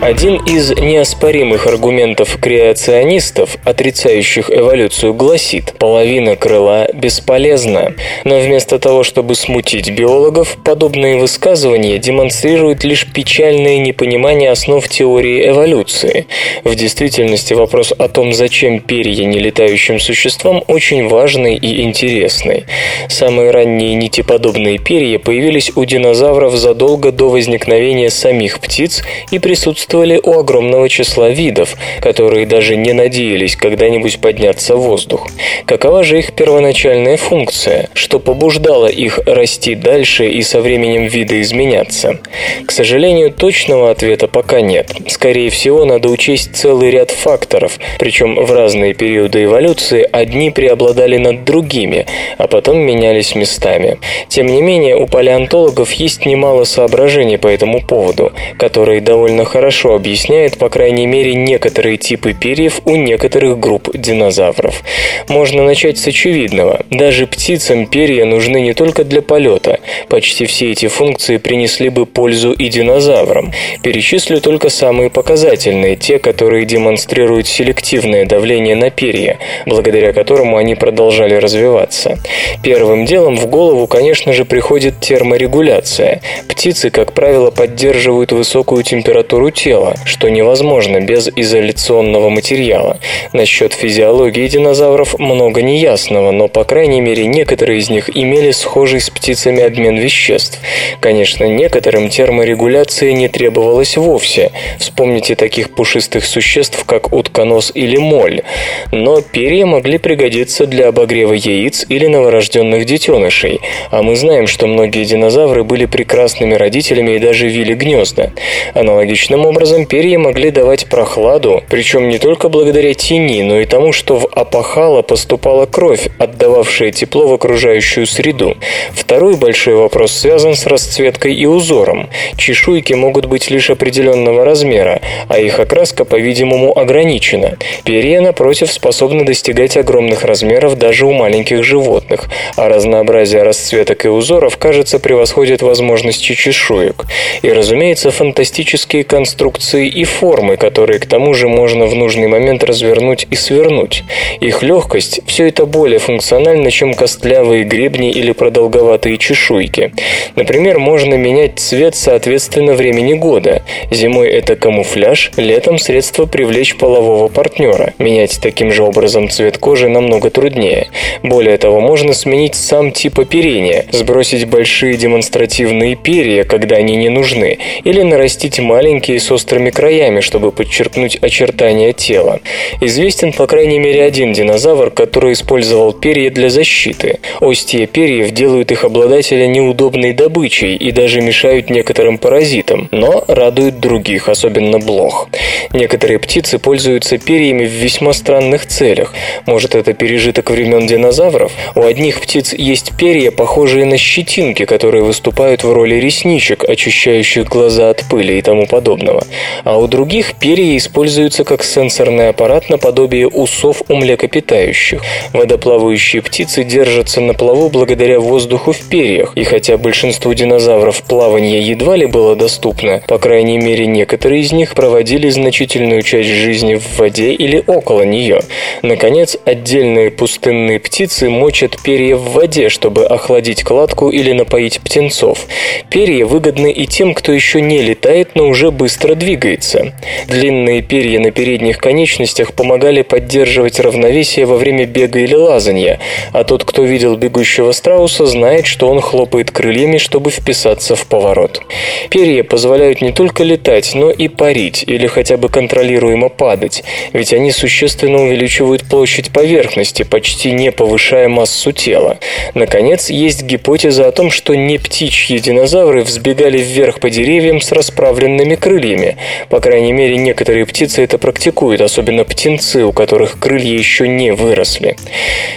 [0.00, 7.92] Один из неоспоримых аргументов креационистов, отрицающих эволюцию, гласит «половина крыла бесполезна».
[8.24, 16.26] Но вместо того, чтобы смутить биологов, подобные высказывания демонстрируют лишь печальное непонимание основ теории эволюции.
[16.64, 22.64] В действительности вопрос о том, зачем перья нелетающим существам, очень важный и интересный.
[23.10, 30.20] Самые ранние нитеподобные перья появились у динозавров задолго до возникновения самих птиц и присутствуют присутствовали
[30.22, 35.28] у огромного числа видов, которые даже не надеялись когда-нибудь подняться в воздух.
[35.66, 37.88] Какова же их первоначальная функция?
[37.94, 42.18] Что побуждало их расти дальше и со временем вида изменяться?
[42.66, 44.92] К сожалению, точного ответа пока нет.
[45.08, 51.44] Скорее всего, надо учесть целый ряд факторов, причем в разные периоды эволюции одни преобладали над
[51.44, 52.06] другими,
[52.38, 53.98] а потом менялись местами.
[54.28, 59.96] Тем не менее, у палеонтологов есть немало соображений по этому поводу, которые довольно хорошо хорошо
[59.96, 64.82] объясняет, по крайней мере, некоторые типы перьев у некоторых групп динозавров.
[65.28, 66.80] Можно начать с очевидного.
[66.90, 69.78] Даже птицам перья нужны не только для полета.
[70.08, 73.52] Почти все эти функции принесли бы пользу и динозаврам.
[73.82, 81.34] Перечислю только самые показательные, те, которые демонстрируют селективное давление на перья, благодаря которому они продолжали
[81.36, 82.18] развиваться.
[82.62, 86.20] Первым делом в голову, конечно же, приходит терморегуляция.
[86.48, 92.98] Птицы, как правило, поддерживают высокую температуру тела, тела, что невозможно без изоляционного материала.
[93.32, 99.10] Насчет физиологии динозавров много неясного, но, по крайней мере, некоторые из них имели схожий с
[99.10, 100.58] птицами обмен веществ.
[100.98, 104.50] Конечно, некоторым терморегуляции не требовалось вовсе.
[104.80, 108.42] Вспомните таких пушистых существ, как утконос или моль.
[108.90, 113.60] Но перья могли пригодиться для обогрева яиц или новорожденных детенышей.
[113.92, 118.32] А мы знаем, что многие динозавры были прекрасными родителями и даже вили гнезда.
[118.74, 123.92] Аналогичным образом образом перья могли давать прохладу, причем не только благодаря тени, но и тому,
[123.92, 128.56] что в опахало поступала кровь, отдававшая тепло в окружающую среду.
[128.94, 132.08] Второй большой вопрос связан с расцветкой и узором.
[132.38, 137.58] Чешуйки могут быть лишь определенного размера, а их окраска, по-видимому, ограничена.
[137.84, 144.56] Перья, напротив, способны достигать огромных размеров даже у маленьких животных, а разнообразие расцветок и узоров,
[144.56, 147.04] кажется, превосходит возможности чешуек.
[147.42, 152.62] И, разумеется, фантастические конструкции конструкции и формы, которые к тому же можно в нужный момент
[152.64, 154.04] развернуть и свернуть.
[154.40, 159.92] Их легкость– все это более функционально, чем костлявые гребни или продолговатые чешуйки.
[160.36, 163.62] Например, можно менять цвет соответственно времени года.
[163.90, 167.92] Зимой это камуфляж, летом средство привлечь полового партнера.
[167.98, 170.88] Менять таким же образом цвет кожи намного труднее.
[171.22, 177.58] Более того, можно сменить сам тип оперения, сбросить большие демонстративные перья, когда они не нужны,
[177.84, 182.40] или нарастить маленькие с острыми краями, чтобы подчеркнуть очертания тела.
[182.82, 187.20] Известен по крайней мере один динозавр, который использовал перья для защиты.
[187.40, 194.28] Остья перьев делают их обладателя неудобной добычей и даже мешают некоторым паразитам, но радуют других,
[194.28, 195.30] особенно блох.
[195.72, 199.14] Некоторые птицы пользуются перьями в весьма странных целях.
[199.46, 201.52] Может, это пережиток времен динозавров?
[201.74, 207.88] У одних птиц есть перья, похожие на щетинки, которые выступают в роли ресничек, очищающих глаза
[207.88, 209.24] от пыли и тому подобного
[209.64, 215.02] а у других перья используются как сенсорный аппарат наподобие усов у млекопитающих.
[215.32, 221.96] Водоплавающие птицы держатся на плаву благодаря воздуху в перьях, и хотя большинству динозавров плавание едва
[221.96, 227.32] ли было доступно, по крайней мере некоторые из них проводили значительную часть жизни в воде
[227.32, 228.40] или около нее.
[228.82, 235.46] Наконец, отдельные пустынные птицы мочат перья в воде, чтобы охладить кладку или напоить птенцов.
[235.90, 239.92] Перья выгодны и тем, кто еще не летает, но уже быстро двигается.
[240.26, 246.00] Длинные перья на передних конечностях помогали поддерживать равновесие во время бега или лазания,
[246.32, 251.62] а тот, кто видел бегущего страуса, знает, что он хлопает крыльями, чтобы вписаться в поворот.
[252.10, 257.52] Перья позволяют не только летать, но и парить или хотя бы контролируемо падать, ведь они
[257.52, 262.18] существенно увеличивают площадь поверхности, почти не повышая массу тела.
[262.54, 268.54] Наконец, есть гипотеза о том, что не птичьи динозавры взбегали вверх по деревьям с расправленными
[268.54, 269.16] крыльями, перьями.
[269.48, 274.96] По крайней мере, некоторые птицы это практикуют, особенно птенцы, у которых крылья еще не выросли.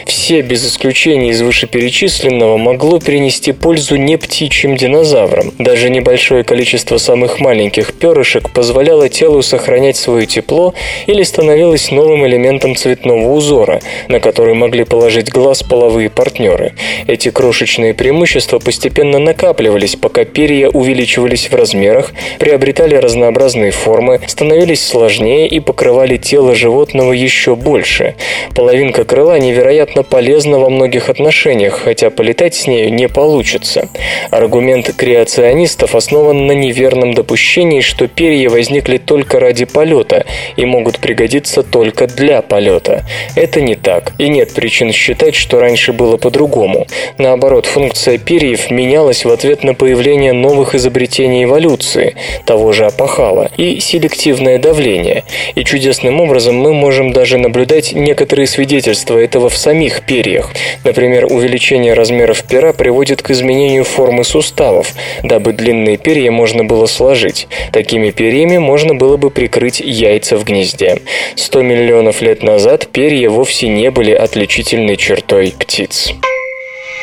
[0.06, 5.52] Все, без исключения из вышеперечисленного, могло принести пользу не птичьим динозаврам.
[5.60, 10.74] Даже небольшое количество самых маленьких перышек позволяло телу сохранять свое тепло
[11.08, 16.74] или становилось новым элементом цветного узора, на который могли положить глаз половые партнеры.
[17.08, 22.96] Эти крошечные преимущества постепенно накапливались, пока перья увеличивались в размерах, приобретали
[23.34, 28.16] разнообразные формы, становились сложнее и покрывали тело животного еще больше.
[28.56, 33.90] Половинка крыла невероятно полезна во многих отношениях, хотя полетать с нею не получится.
[34.32, 40.26] Аргумент креационистов основан на неверном допущении, что перья возникли только ради полета
[40.56, 43.04] и могут пригодиться только для полета.
[43.36, 46.88] Это не так, и нет причин считать, что раньше было по-другому.
[47.18, 52.16] Наоборот, функция перьев менялась в ответ на появление новых изобретений эволюции,
[52.46, 52.86] того же
[53.24, 55.24] опахала, и селективное давление.
[55.56, 60.52] И чудесным образом мы можем даже наблюдать некоторые свидетельства этого в самих перьях.
[60.84, 64.94] Например, увеличение размеров пера приводит к изменению формы суставов,
[65.24, 67.48] дабы длинные перья можно было сложить.
[67.72, 71.02] Такими перьями можно было бы прикрыть яйца в гнезде.
[71.36, 76.14] 100 миллионов лет назад перья вовсе не были отличительной чертой птиц.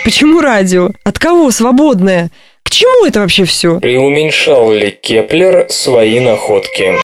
[0.05, 0.91] Почему радио?
[1.05, 2.31] От кого свободное?
[2.71, 3.81] К чему это вообще все?
[3.81, 6.95] Преуменьшал ли Кеплер свои находки?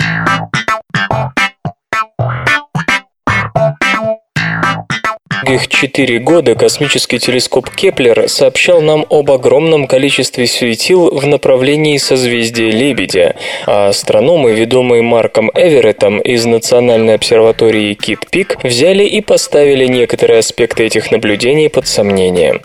[5.47, 12.71] Долгих четыре года космический телескоп Кеплер сообщал нам об огромном количестве светил в направлении созвездия
[12.71, 20.85] Лебедя, а астрономы, ведомые Марком Эвереттом из Национальной обсерватории Кит-Пик, взяли и поставили некоторые аспекты
[20.85, 22.61] этих наблюдений под сомнение.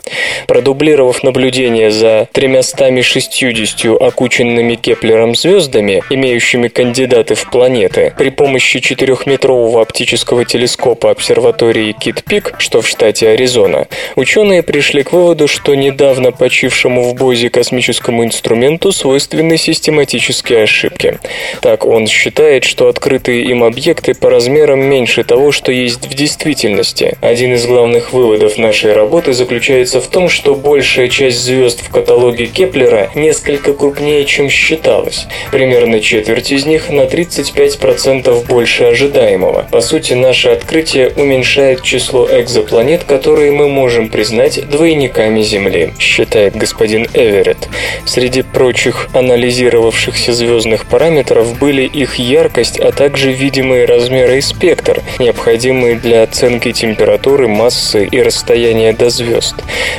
[0.48, 10.44] Продублировав наблюдения за 360 окученными Кеплером звездами, имеющими кандидаты в планеты, при помощи четырехметрового оптического
[10.44, 17.14] телескопа обсерватории Кит-Пик, что в штате Аризона, ученые пришли к выводу, что недавно почившему в
[17.14, 21.18] Бозе космическому инструменту свойственны систематические ошибки.
[21.60, 27.18] Так он считает, что открытые им объекты по размерам меньше того, что есть в действительности.
[27.20, 32.46] Один из главных выводов нашей работы заключается в том, что большая часть звезд в каталоге
[32.46, 35.26] Кеплера несколько крупнее, чем считалось.
[35.50, 39.68] Примерно четверть из них на 35% больше ожидаемого.
[39.70, 46.56] По сути, наше открытие уменьшает число экзопланет планет, которые мы можем признать двойниками Земли, считает
[46.56, 47.68] господин Эверетт.
[48.04, 55.96] Среди прочих анализировавшихся звездных параметров были их яркость, а также видимые размеры и спектр, необходимые
[55.96, 59.56] для оценки температуры, массы и расстояния до звезд.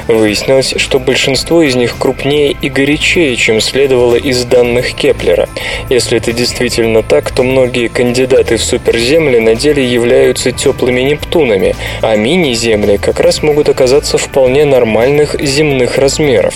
[0.08, 5.50] Выяснилось, что большинство из них крупнее и горячее, чем следовало из данных Кеплера.
[5.90, 12.16] Если это действительно так, то многие кандидаты в суперземли на деле являются теплыми Нептунами, а
[12.16, 16.56] мини Земли как раз могут оказаться вполне нормальных земных размеров.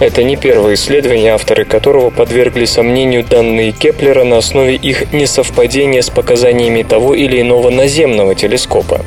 [0.00, 6.10] Это не первое исследование, авторы которого подвергли сомнению данные Кеплера на основе их несовпадения с
[6.10, 9.00] показаниями того или иного наземного телескопа.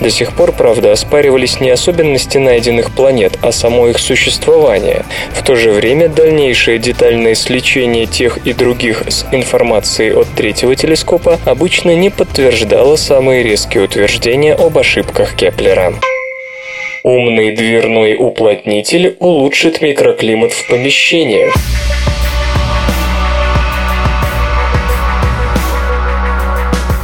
[0.00, 5.04] До сих пор, правда, оспаривались не особенности найденных планет, а само их существование.
[5.32, 11.38] В то же время дальнейшее детальное сличение тех и других с информацией от третьего телескопа
[11.44, 15.81] обычно не подтверждало самые резкие утверждения об ошибках Кеплера.
[17.02, 21.54] Умный дверной уплотнитель улучшит микроклимат в помещениях.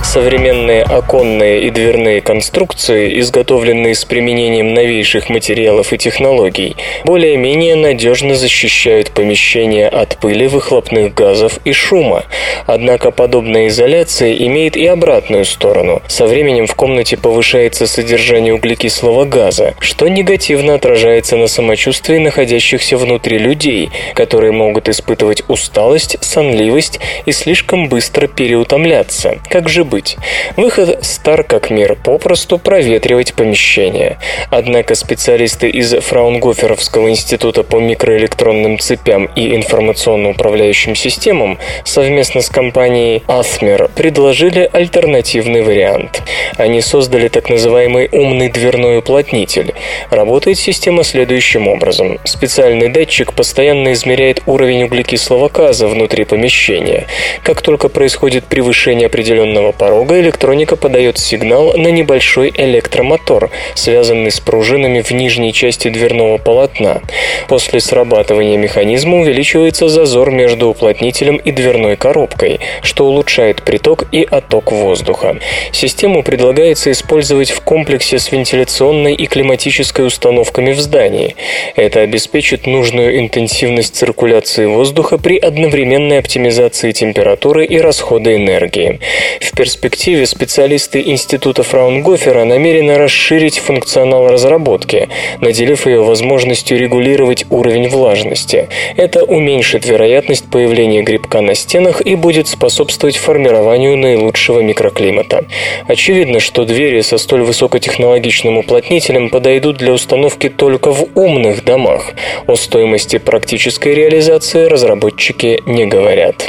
[0.09, 9.11] Современные оконные и дверные конструкции, изготовленные с применением новейших материалов и технологий, более-менее надежно защищают
[9.11, 12.25] помещение от пыли, выхлопных газов и шума.
[12.67, 16.01] Однако подобная изоляция имеет и обратную сторону.
[16.09, 23.37] Со временем в комнате повышается содержание углекислого газа, что негативно отражается на самочувствии находящихся внутри
[23.37, 29.37] людей, которые могут испытывать усталость, сонливость и слишком быстро переутомляться.
[29.51, 29.98] Как же быть?
[29.99, 30.17] Быть.
[30.57, 34.19] Выход стар как мир, попросту проветривать помещение.
[34.51, 43.91] Однако специалисты из Фраунгоферовского института по микроэлектронным цепям и информационно-управляющим системам совместно с компанией Athmer
[43.95, 46.23] предложили альтернативный вариант.
[46.57, 49.75] Они создали так называемый умный дверной уплотнитель.
[50.11, 52.19] Работает система следующим образом.
[52.25, 57.07] Специальный датчик постоянно измеряет уровень углекислого газа внутри помещения.
[57.43, 64.39] Как только происходит превышение определенного порога, порога электроника подает сигнал на небольшой электромотор, связанный с
[64.39, 67.01] пружинами в нижней части дверного полотна.
[67.49, 74.73] После срабатывания механизма увеличивается зазор между уплотнителем и дверной коробкой, что улучшает приток и отток
[74.73, 75.39] воздуха.
[75.73, 81.35] Систему предлагается использовать в комплексе с вентиляционной и климатической установками в здании.
[81.77, 89.01] Это обеспечит нужную интенсивность циркуляции воздуха при одновременной оптимизации температуры и расхода энергии.
[89.41, 89.78] В перспективе
[90.27, 95.09] специалисты Института Фраунгофера намерены расширить функционал разработки,
[95.41, 98.69] наделив ее возможностью регулировать уровень влажности.
[98.97, 105.45] Это уменьшит вероятность появления грибка на стенах и будет способствовать формированию наилучшего микроклимата.
[105.87, 112.15] Очевидно, что двери со столь высокотехнологичным уплотнителем подойдут для установки только в умных домах.
[112.47, 116.49] О стоимости практической реализации разработчики не говорят.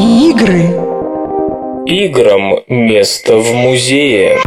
[0.00, 0.62] Игры.
[1.84, 4.38] Играм место в музее.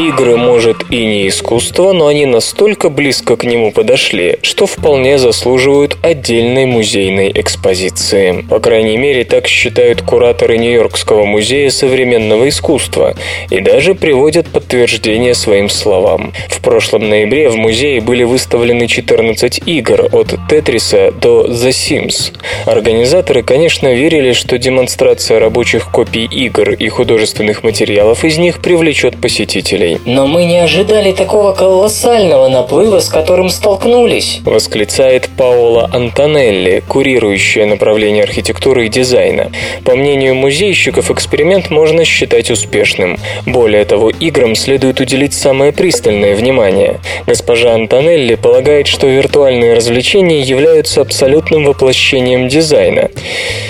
[0.00, 5.98] Игры, может, и не искусство, но они настолько близко к нему подошли, что вполне заслуживают
[6.00, 8.46] отдельной музейной экспозиции.
[8.48, 13.14] По крайней мере, так считают кураторы Нью-Йоркского музея современного искусства
[13.50, 16.32] и даже приводят подтверждение своим словам.
[16.48, 22.32] В прошлом ноябре в музее были выставлены 14 игр от Тетриса до The Sims.
[22.64, 29.90] Организаторы, конечно, верили, что демонстрация рабочих копий игр и художественных материалов из них привлечет посетителей.
[30.06, 34.40] Но мы не ожидали такого колоссального наплыва, с которым столкнулись.
[34.44, 39.52] Восклицает Паола Антонелли, курирующая направление архитектуры и дизайна.
[39.84, 43.18] По мнению музейщиков, эксперимент можно считать успешным.
[43.46, 47.00] Более того, играм следует уделить самое пристальное внимание.
[47.26, 53.10] Госпожа Антонелли полагает, что виртуальные развлечения являются абсолютным воплощением дизайна.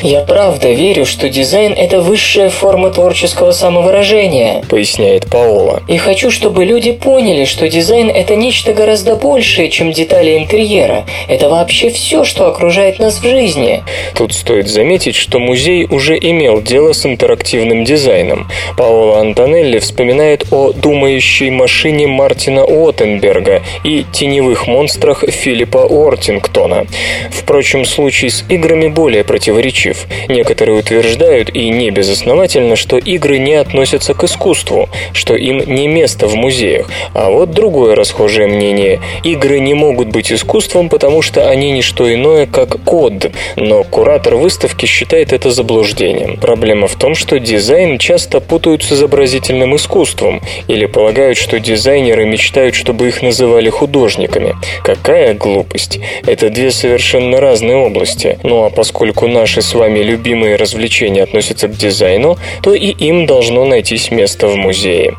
[0.02, 5.82] «Я правда верю, что дизайн– это высшая форма творческого самовыражения»,– поясняет Паола.
[5.88, 11.06] «И хочу, чтобы люди поняли, что дизайн– это нечто гораздо большее, чем детали интерьера.
[11.28, 13.84] Это вообще все, что окружает нас в жизни.
[14.16, 18.48] Тут стоит заметить, что музей уже имел дело с интерактивным дизайном.
[18.76, 26.86] Паоло Антонелли вспоминает о думающей машине Мартина Уоттенберга и теневых монстрах Филиппа Уортингтона.
[27.30, 30.08] Впрочем, случай с играми более противоречив.
[30.28, 36.26] Некоторые утверждают, и не безосновательно, что игры не относятся к искусству, что им не место
[36.28, 36.86] в музеях.
[37.12, 39.00] А вот другое расхожее мнение.
[39.22, 43.30] Игры не могут быть искусством, потому что они не что иное, как код.
[43.56, 46.38] Но куратор выставки считает это заблуждением.
[46.38, 52.74] Проблема в том, что дизайн часто путают с изобразительным искусством или полагают, что дизайнеры мечтают,
[52.74, 54.56] чтобы их называли художниками.
[54.82, 56.00] Какая глупость.
[56.26, 58.38] Это две совершенно разные области.
[58.42, 63.66] Ну а поскольку наши с вами любимые развлечения относятся к дизайну, то и им должно
[63.66, 65.14] найтись место в музее.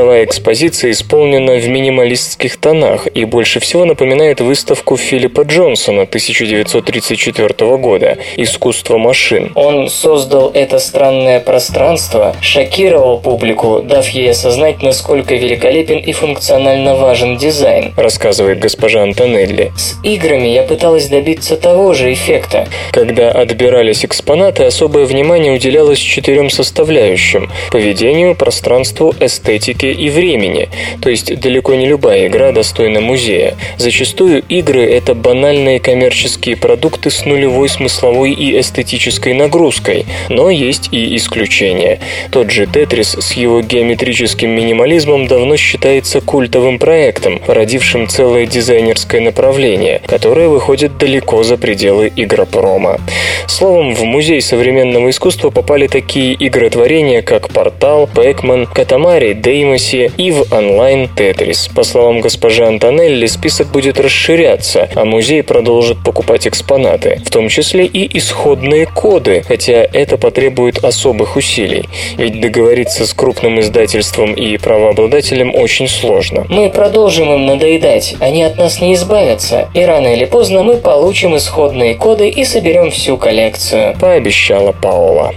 [0.00, 8.16] Игровая экспозиция исполнена в минималистских тонах и больше всего напоминает выставку Филиппа Джонсона 1934 года
[8.38, 9.52] «Искусство машин».
[9.54, 17.36] Он создал это странное пространство, шокировал публику, дав ей осознать, насколько великолепен и функционально важен
[17.36, 19.70] дизайн, рассказывает госпожа Антонелли.
[19.76, 22.66] С играми я пыталась добиться того же эффекта.
[22.92, 30.68] Когда отбирались экспонаты, особое внимание уделялось четырем составляющим– поведению, пространству, эстетике и времени,
[31.02, 33.56] то есть далеко не любая игра достойна музея.
[33.78, 41.16] Зачастую игры– это банальные коммерческие продукты с нулевой смысловой и эстетической нагрузкой, но есть и
[41.16, 42.00] исключения.
[42.30, 50.00] Тот же Тетрис с его геометрическим минимализмом давно считается культовым проектом, породившим целое дизайнерское направление,
[50.06, 53.00] которое выходит далеко за пределы игропрома.
[53.46, 59.32] Словом, в музей современного искусства попали такие игротворения, как Портал, Пэкман, Катамари,
[59.80, 61.68] Деймосе и в онлайн Тетрис.
[61.74, 67.86] По словам госпожи Антонелли, список будет расширяться, а музей продолжит покупать экспонаты, в том числе
[67.86, 71.88] и исходные коды, хотя это потребует особых усилий.
[72.16, 76.46] Ведь договориться с крупным издательством и правообладателем очень сложно.
[76.48, 81.36] Мы продолжим им надоедать, они от нас не избавятся, и рано или поздно мы получим
[81.36, 83.96] исходные коды и соберем всю коллекцию.
[83.98, 85.32] Пообещала Паола.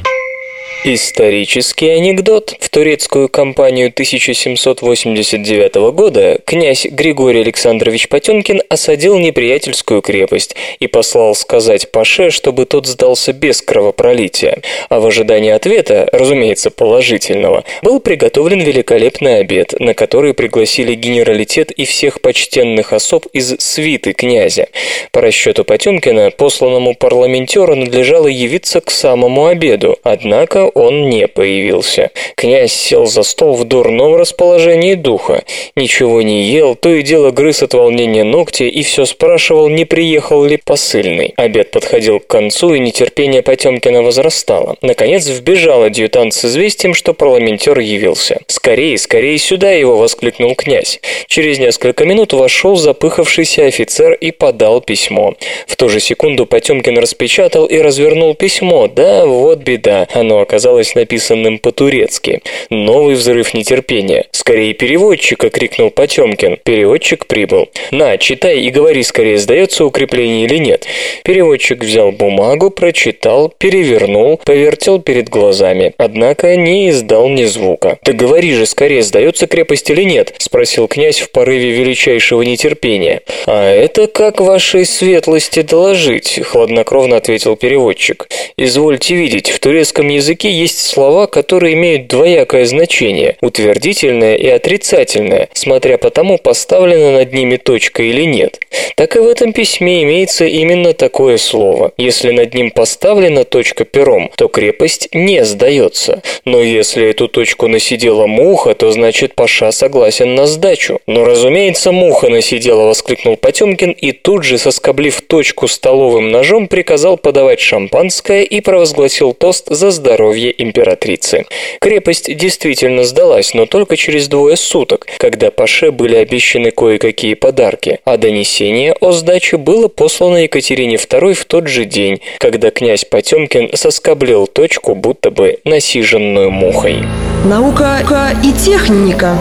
[0.86, 2.58] Исторический анекдот.
[2.60, 11.90] В турецкую кампанию 1789 года князь Григорий Александрович Потемкин осадил неприятельскую крепость и послал сказать
[11.90, 14.58] Паше, чтобы тот сдался без кровопролития.
[14.90, 21.86] А в ожидании ответа, разумеется, положительного, был приготовлен великолепный обед, на который пригласили генералитет и
[21.86, 24.68] всех почтенных особ из свиты князя.
[25.12, 32.12] По расчету Потемкина, посланному парламентеру надлежало явиться к самому обеду, однако он не появился.
[32.36, 35.44] Князь сел за стол в дурном расположении духа.
[35.76, 40.44] Ничего не ел, то и дело грыз от волнения ногти и все спрашивал, не приехал
[40.44, 41.34] ли посыльный.
[41.38, 44.78] Обед подходил к концу, и нетерпение Потемкина возрастало.
[44.82, 48.40] Наконец вбежал адъютант с известием, что парламентер явился.
[48.48, 51.00] «Скорее, скорее сюда!» его воскликнул князь.
[51.28, 55.36] Через несколько минут вошел запыхавшийся офицер и подал письмо.
[55.68, 58.88] В ту же секунду Потемкин распечатал и развернул письмо.
[58.88, 60.08] Да, вот беда.
[60.14, 60.63] Оно оказалось
[60.96, 62.42] написанным по-турецки.
[62.70, 64.26] Новый взрыв нетерпения.
[64.32, 66.58] «Скорее переводчика!»— крикнул Потемкин.
[66.64, 67.70] Переводчик прибыл.
[67.92, 70.86] «На, читай и говори скорее, сдается укрепление или нет».
[71.24, 75.94] Переводчик взял бумагу, прочитал, перевернул, повертел перед глазами.
[75.98, 77.98] Однако не издал ни звука.
[78.04, 83.22] «Да говори же скорее, сдается крепость или нет?»— спросил князь в порыве величайшего нетерпения.
[83.46, 88.28] «А это как вашей светлости доложить?»— хладнокровно ответил переводчик.
[88.58, 95.98] «Извольте видеть, в турецком языке есть слова, которые имеют двоякое значение– утвердительное и отрицательное, смотря
[95.98, 98.60] по тому, поставлена над ними точка или нет.
[98.96, 101.92] Так и в этом письме имеется именно такое слово.
[101.98, 106.22] Если над ним поставлена точка пером, то крепость не сдается.
[106.46, 111.00] Но если эту точку насидела муха, то значит Паша согласен на сдачу.
[111.08, 117.60] Но, разумеется, муха насидела, воскликнул Потемкин и тут же, соскоблив точку столовым ножом, приказал подавать
[117.60, 121.46] шампанское и провозгласил тост за здоровье императрицы.
[121.80, 128.18] Крепость действительно сдалась, но только через двое суток, когда Паше были обещаны кое-какие подарки, а
[128.18, 134.48] донесение о сдаче было послано Екатерине II в тот же день, когда князь Потемкин соскоблил
[134.48, 136.98] точку, будто бы насиженную мухой.
[137.46, 138.00] Наука
[138.44, 139.36] и техника.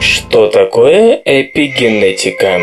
[0.00, 2.60] Что такое эпигенетика?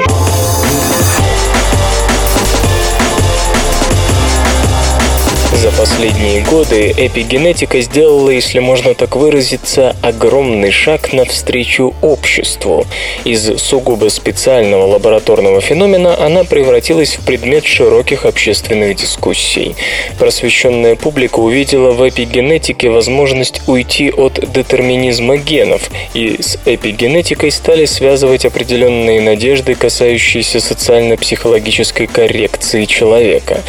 [5.61, 12.87] За последние годы эпигенетика сделала, если можно так выразиться, огромный шаг навстречу обществу.
[13.25, 19.75] Из сугубо специального лабораторного феномена она превратилась в предмет широких общественных дискуссий.
[20.17, 28.45] Просвещенная публика увидела в эпигенетике возможность уйти от детерминизма генов, и с эпигенетикой стали связывать
[28.45, 33.61] определенные надежды, касающиеся социально-психологической коррекции человека.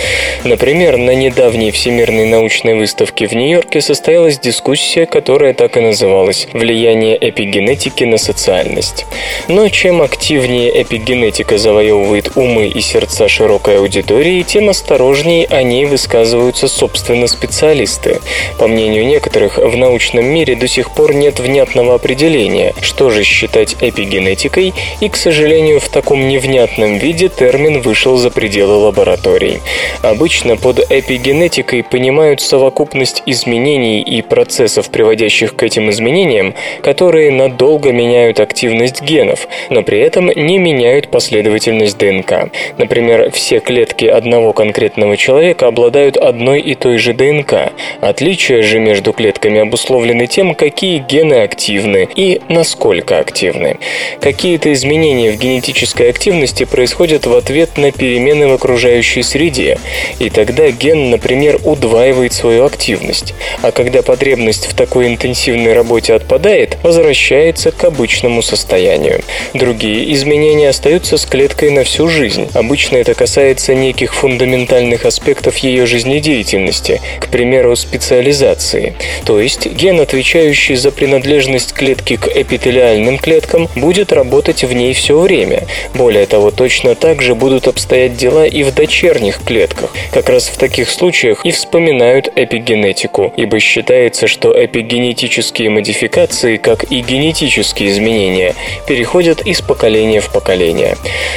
[0.44, 7.18] Например, на недавней Всемирной научной выставки в Нью-Йорке состоялась дискуссия, которая так и называлась «Влияние
[7.20, 9.04] эпигенетики на социальность».
[9.48, 16.68] Но чем активнее эпигенетика завоевывает умы и сердца широкой аудитории, тем осторожнее о ней высказываются
[16.68, 18.20] собственно специалисты.
[18.60, 23.74] По мнению некоторых, в научном мире до сих пор нет внятного определения, что же считать
[23.80, 29.58] эпигенетикой, и, к сожалению, в таком невнятном виде термин вышел за пределы лабораторий.
[30.02, 37.92] Обычно под эпигенетикой генетикой понимают совокупность изменений и процессов, приводящих к этим изменениям, которые надолго
[37.92, 42.50] меняют активность генов, но при этом не меняют последовательность ДНК.
[42.78, 47.72] Например, все клетки одного конкретного человека обладают одной и той же ДНК.
[48.00, 53.78] Отличия же между клетками обусловлены тем, какие гены активны и насколько активны.
[54.20, 59.78] Какие-то изменения в генетической активности происходят в ответ на перемены в окружающей среде,
[60.18, 66.76] и тогда ген, например, удваивает свою активность, а когда потребность в такой интенсивной работе отпадает,
[66.82, 69.22] возвращается к обычному состоянию.
[69.54, 72.48] Другие изменения остаются с клеткой на всю жизнь.
[72.54, 78.94] Обычно это касается неких фундаментальных аспектов ее жизнедеятельности, к примеру, специализации.
[79.24, 85.18] То есть ген, отвечающий за принадлежность клетки к эпителиальным клеткам, будет работать в ней все
[85.18, 85.64] время.
[85.94, 89.94] Более того, точно так же будут обстоять дела и в дочерних клетках.
[90.12, 97.00] Как раз в таких случаях и вспоминают эпигенетику, ибо считается, что эпигенетические модификации, как и
[97.00, 98.54] генетические изменения,
[98.88, 100.96] переходят из поколения в поколение.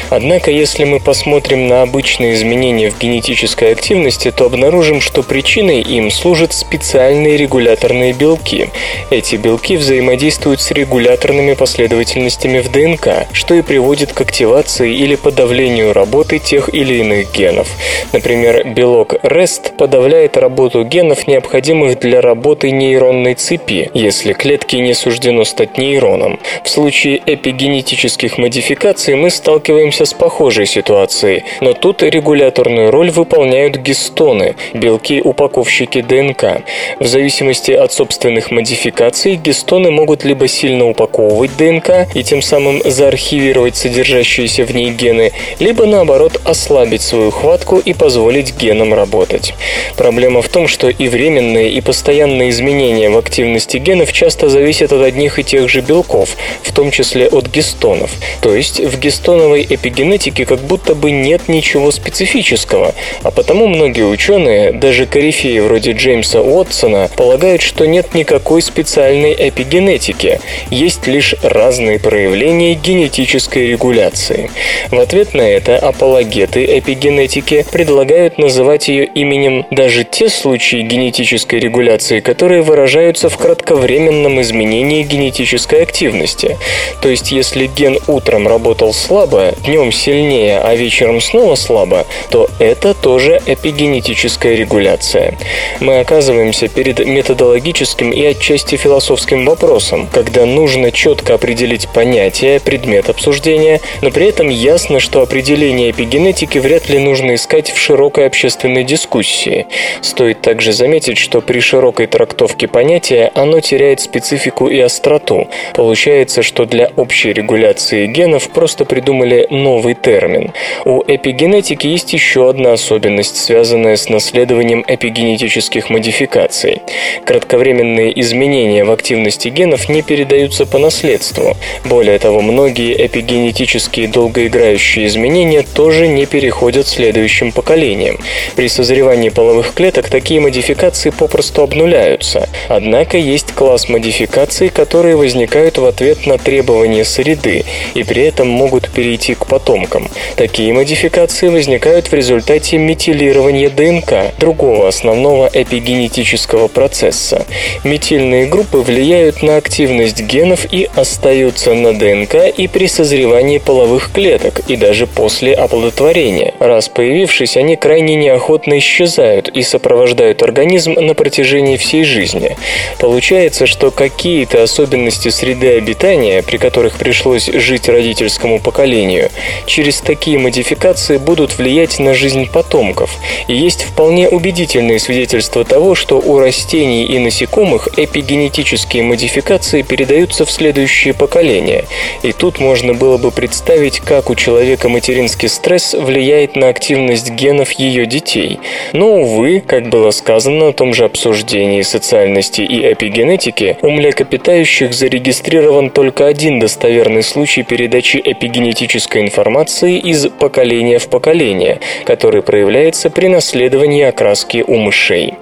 [0.10, 6.10] Однако, если мы посмотрим на обычные изменения в генетической активности, то обнаружим, что причиной им
[6.10, 8.70] служат специальные регуляторные белки.
[9.12, 15.94] Эти белки взаимодействуют с регуляторными последовательностями в ДНК, что и приводит к активации или подавлению
[15.94, 17.68] работы тех или иных генов.
[18.14, 24.94] Например, белок REST подавляет осуществляет работу генов, необходимых для работы нейронной цепи, если клетке не
[24.94, 26.40] суждено стать нейроном.
[26.64, 34.56] В случае эпигенетических модификаций мы сталкиваемся с похожей ситуацией, но тут регуляторную роль выполняют гистоны,
[34.74, 36.62] белки-упаковщики ДНК.
[37.00, 43.76] В зависимости от собственных модификаций, гистоны могут либо сильно упаковывать ДНК и тем самым заархивировать
[43.76, 49.56] содержащиеся в ней гены, либо наоборот ослабить свою хватку и позволить генам работать.
[49.98, 55.02] Проблема в том, что и временные, и постоянные изменения в активности генов часто зависят от
[55.02, 56.30] одних и тех же белков,
[56.64, 58.12] в том числе от гистонов.
[58.42, 64.72] То есть в гистоновой эпигенетике как будто бы нет ничего специфического, а потому многие ученые,
[64.72, 72.74] даже корифеи вроде Джеймса Уотсона, полагают, что нет никакой специальной эпигенетики, есть лишь разные проявления
[72.74, 74.50] генетической регуляции.
[74.92, 82.22] В ответ на это апологеты эпигенетики предлагают называть ее именем даже те случаи генетической регуляции,
[82.22, 86.58] которые выражаются в кратковременном изменении генетической активности.
[87.02, 92.94] То есть, если ген утром работал слабо, днем сильнее, а вечером снова слабо, то это
[92.94, 95.38] тоже эпигенетическая регуляция.
[95.82, 103.82] Мы оказываемся перед методологическим и отчасти философским вопросом, когда нужно четко определить понятие, предмет обсуждения,
[104.02, 109.65] но при этом ясно, что определение эпигенетики вряд ли нужно искать в широкой общественной дискуссии.
[110.02, 115.48] Стоит также заметить, что при широкой трактовке понятия оно теряет специфику и остроту.
[115.74, 120.52] Получается, что для общей регуляции генов просто придумали новый термин.
[120.86, 126.82] У эпигенетики есть еще одна особенность, связанная с наследованием эпигенетических модификаций.
[127.26, 131.56] Кратковременные изменения в активности генов не передаются по наследству.
[131.86, 138.18] Более того, многие эпигенетические долгоиграющие изменения тоже не переходят следующим поколениям.
[138.56, 142.50] При созревании половых клеток такие модификации попросту обнуляются.
[142.68, 148.90] Однако есть класс модификаций, которые возникают в ответ на требования среды и при этом могут
[148.90, 150.10] перейти к потомкам.
[150.36, 157.46] Такие модификации возникают в результате метилирования ДНК, другого основного эпигенетического процесса.
[157.86, 164.60] Метильные группы влияют на активность генов и остаются на ДНК и при созревании половых клеток,
[164.68, 166.54] и даже после оплодотворения.
[166.60, 172.58] Раз появившись, они крайне неохотно исчезают и сопровождают организм на протяжении всей жизни.
[173.00, 179.30] Получается, что какие-то особенности среды обитания, при которых пришлось жить родительскому поколению,
[179.66, 183.18] через такие модификации будут влиять на жизнь потомков.
[183.48, 190.52] И есть вполне убедительные свидетельства того, что у растений и насекомых эпигенетические модификации передаются в
[190.52, 191.86] следующие поколения.
[192.24, 197.72] И тут можно было бы представить, как у человека материнский стресс влияет на активность генов
[197.74, 198.60] ее детей.
[198.94, 199.35] Но, увы,
[199.68, 206.60] как было сказано на том же обсуждении социальности и эпигенетики, у млекопитающих зарегистрирован только один
[206.60, 214.76] достоверный случай передачи эпигенетической информации из поколения в поколение, который проявляется при наследовании окраски у
[214.76, 215.34] мышей.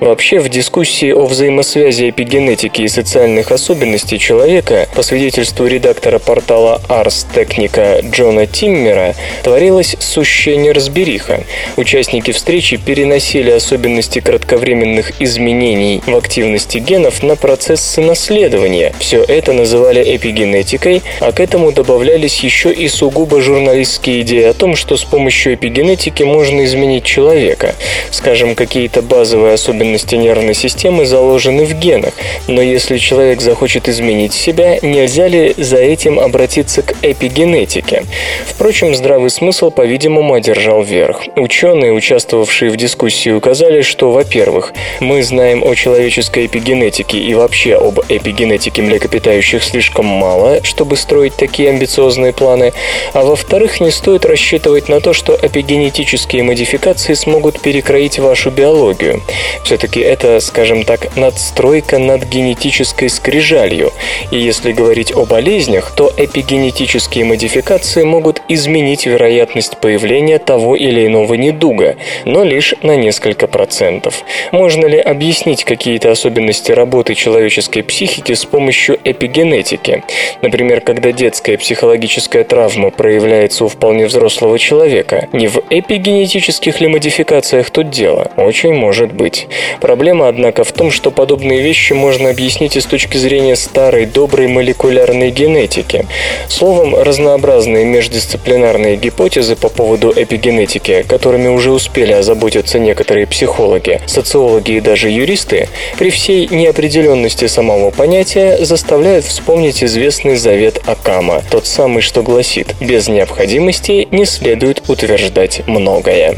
[0.00, 7.26] Вообще, в дискуссии о взаимосвязи эпигенетики и социальных особенностей человека, по свидетельству редактора портала Ars
[7.34, 11.44] Technica Джона Тиммера, творилась сущая неразбериха.
[11.76, 18.92] Участники встречи переносили особенности кратковременных изменений в активности генов на процессы наследования.
[18.98, 24.76] Все это называли эпигенетикой, а к этому добавлялись еще и сугубо журналистские идеи о том,
[24.76, 27.74] что с помощью эпигенетики можно изменить человека.
[28.10, 32.14] Скажем, какие-то базовые особенности нервной системы заложены в генах,
[32.46, 38.04] но если человек захочет изменить себя, нельзя ли за этим обратиться к эпигенетике?
[38.46, 41.22] Впрочем, здравый смысл, по-видимому, одержал верх.
[41.36, 48.00] Ученые, участвовавшие в дискуссии, указали, что, во-первых, мы знаем о человеческой эпигенетике и вообще об
[48.08, 52.72] эпигенетике млекопитающих слишком мало, чтобы строить такие амбициозные планы,
[53.12, 59.22] а во-вторых, не стоит рассчитывать на то, что эпигенетические модификации смогут перекроить вашу биологию.
[59.64, 63.92] Все-таки это, скажем так, надстройка над генетической скрижалью,
[64.30, 71.34] и если говорить о болезнях, то эпигенетические модификации могут изменить вероятность появления того или иного
[71.34, 74.24] недуга, но лишь на несколько процентов.
[74.50, 80.02] Можно ли объяснить какие-то особенности работы человеческой психики с помощью эпигенетики?
[80.42, 87.70] Например, когда детская психологическая травма проявляется у вполне взрослого человека, не в эпигенетических ли модификациях
[87.70, 88.30] тут дело?
[88.36, 89.48] Очень может быть.
[89.80, 94.48] Проблема, однако, в том, что подобные вещи можно объяснить и с точки зрения старой доброй
[94.48, 96.06] молекулярной генетики.
[96.48, 104.76] Словом, разнообразные междисциплинарные гипотезы по поводу эпигенетики, которыми уже успели озаботиться некоторые некоторые психологи, социологи
[104.76, 105.68] и даже юристы,
[105.98, 113.08] при всей неопределенности самого понятия заставляют вспомнить известный завет Акама, тот самый, что гласит «без
[113.08, 116.36] необходимости не следует утверждать многое».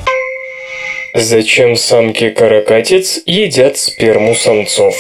[1.13, 4.95] Зачем самки-каракатиц едят сперму самцов?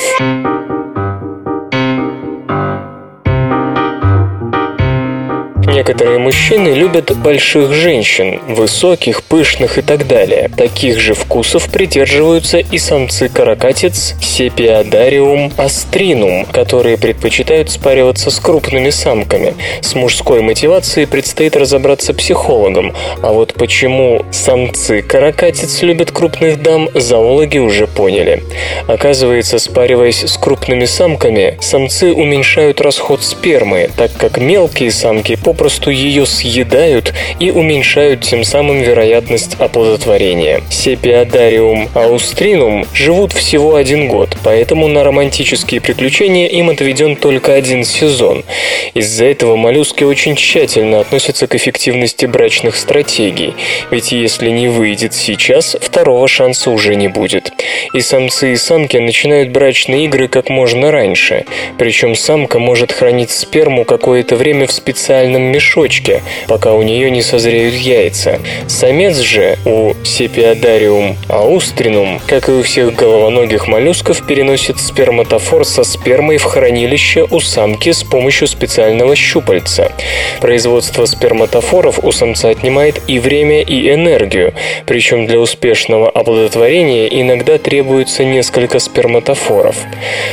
[5.66, 10.48] Некоторые мужчины любят больших женщин, высоких, пышных и так далее.
[10.56, 19.54] Таких же вкусов придерживаются и самцы-каракатиц Сепиодариум астринум, которые предпочитают спариваться с крупными самками.
[19.80, 27.88] С мужской мотивацией предстоит разобраться психологам, а вот почему самцы-каракатиц любят крупных дам, зоологи уже
[27.88, 28.44] поняли.
[28.86, 35.88] Оказывается, спариваясь с крупными самками, самцы уменьшают расход спермы, так как мелкие самки попросту попросту
[35.88, 40.60] ее съедают и уменьшают тем самым вероятность оплодотворения.
[40.68, 48.44] Сепиодариум аустринум живут всего один год, поэтому на романтические приключения им отведен только один сезон.
[48.92, 53.54] Из-за этого моллюски очень тщательно относятся к эффективности брачных стратегий,
[53.90, 57.50] ведь если не выйдет сейчас, второго шанса уже не будет.
[57.94, 61.46] И самцы и самки начинают брачные игры как можно раньше,
[61.78, 67.74] причем самка может хранить сперму какое-то время в специальном мешочке, пока у нее не созреют
[67.74, 68.38] яйца.
[68.66, 76.36] Самец же у Сепиодариум аустринум, как и у всех головоногих моллюсков, переносит сперматофор со спермой
[76.36, 79.92] в хранилище у самки с помощью специального щупальца.
[80.40, 84.54] Производство сперматофоров у самца отнимает и время, и энергию,
[84.86, 89.76] причем для успешного оплодотворения иногда требуется несколько сперматофоров.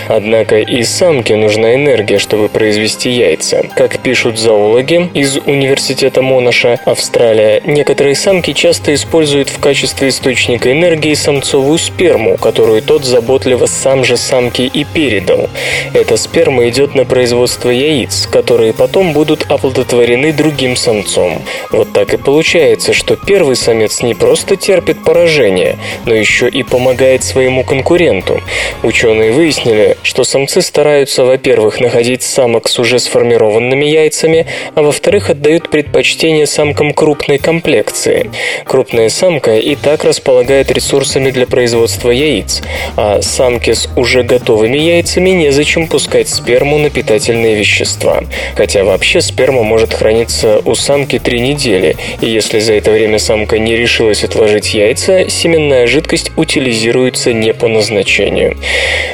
[0.08, 3.66] Однако и самке нужна энергия, чтобы произвести яйца.
[3.76, 11.14] Как пишут зоологи, из Университета Монаша, Австралия, некоторые самки часто используют в качестве источника энергии
[11.14, 15.50] самцовую сперму, которую тот заботливо сам же самке и передал.
[15.94, 21.42] Эта сперма идет на производство яиц, которые потом будут оплодотворены другим самцом.
[21.72, 27.24] Вот так и получается, что первый самец не просто терпит поражение, но еще и помогает
[27.24, 28.42] своему конкуренту.
[28.84, 35.32] Ученые выяснили, что самцы стараются, во-первых, находить самок с уже сформированными яйцами, а во-вторых, во-вторых,
[35.32, 38.30] отдают предпочтение самкам крупной комплекции.
[38.64, 42.62] Крупная самка и так располагает ресурсами для производства яиц,
[42.96, 48.24] а самке с уже готовыми яйцами незачем пускать сперму на питательные вещества.
[48.56, 53.58] Хотя вообще сперма может храниться у самки три недели, и если за это время самка
[53.58, 58.58] не решилась отложить яйца, семенная жидкость утилизируется не по назначению.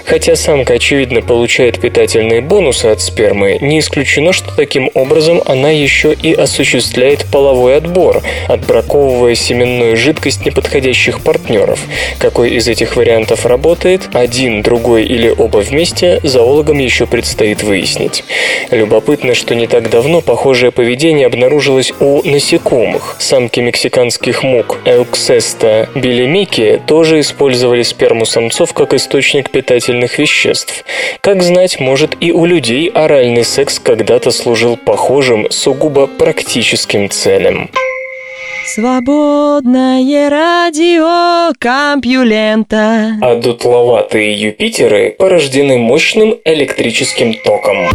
[0.06, 6.14] Хотя самка, очевидно, получает питательные бонусы от спермы, не исключено, что таким образом она еще
[6.14, 11.80] и осуществляет половой отбор, отбраковывая семенную жидкость неподходящих партнеров.
[12.18, 18.24] Какой из этих вариантов работает, один, другой или оба вместе, зоологам еще предстоит выяснить.
[18.72, 23.16] Любопытно, что не так давно похожее поведение обнаружилось у насекомых.
[23.20, 30.84] Самки мексиканских мук Эуксеста билемики тоже использовали сперму самцов как источник питательных веществ.
[31.22, 37.70] Как знать, может и у людей оральный секс когда-то служил похожим сугубо практическим целям.
[38.66, 43.18] Свободное радио Компьюлента.
[43.22, 47.90] А дутловатые Юпитеры порождены мощным электрическим током.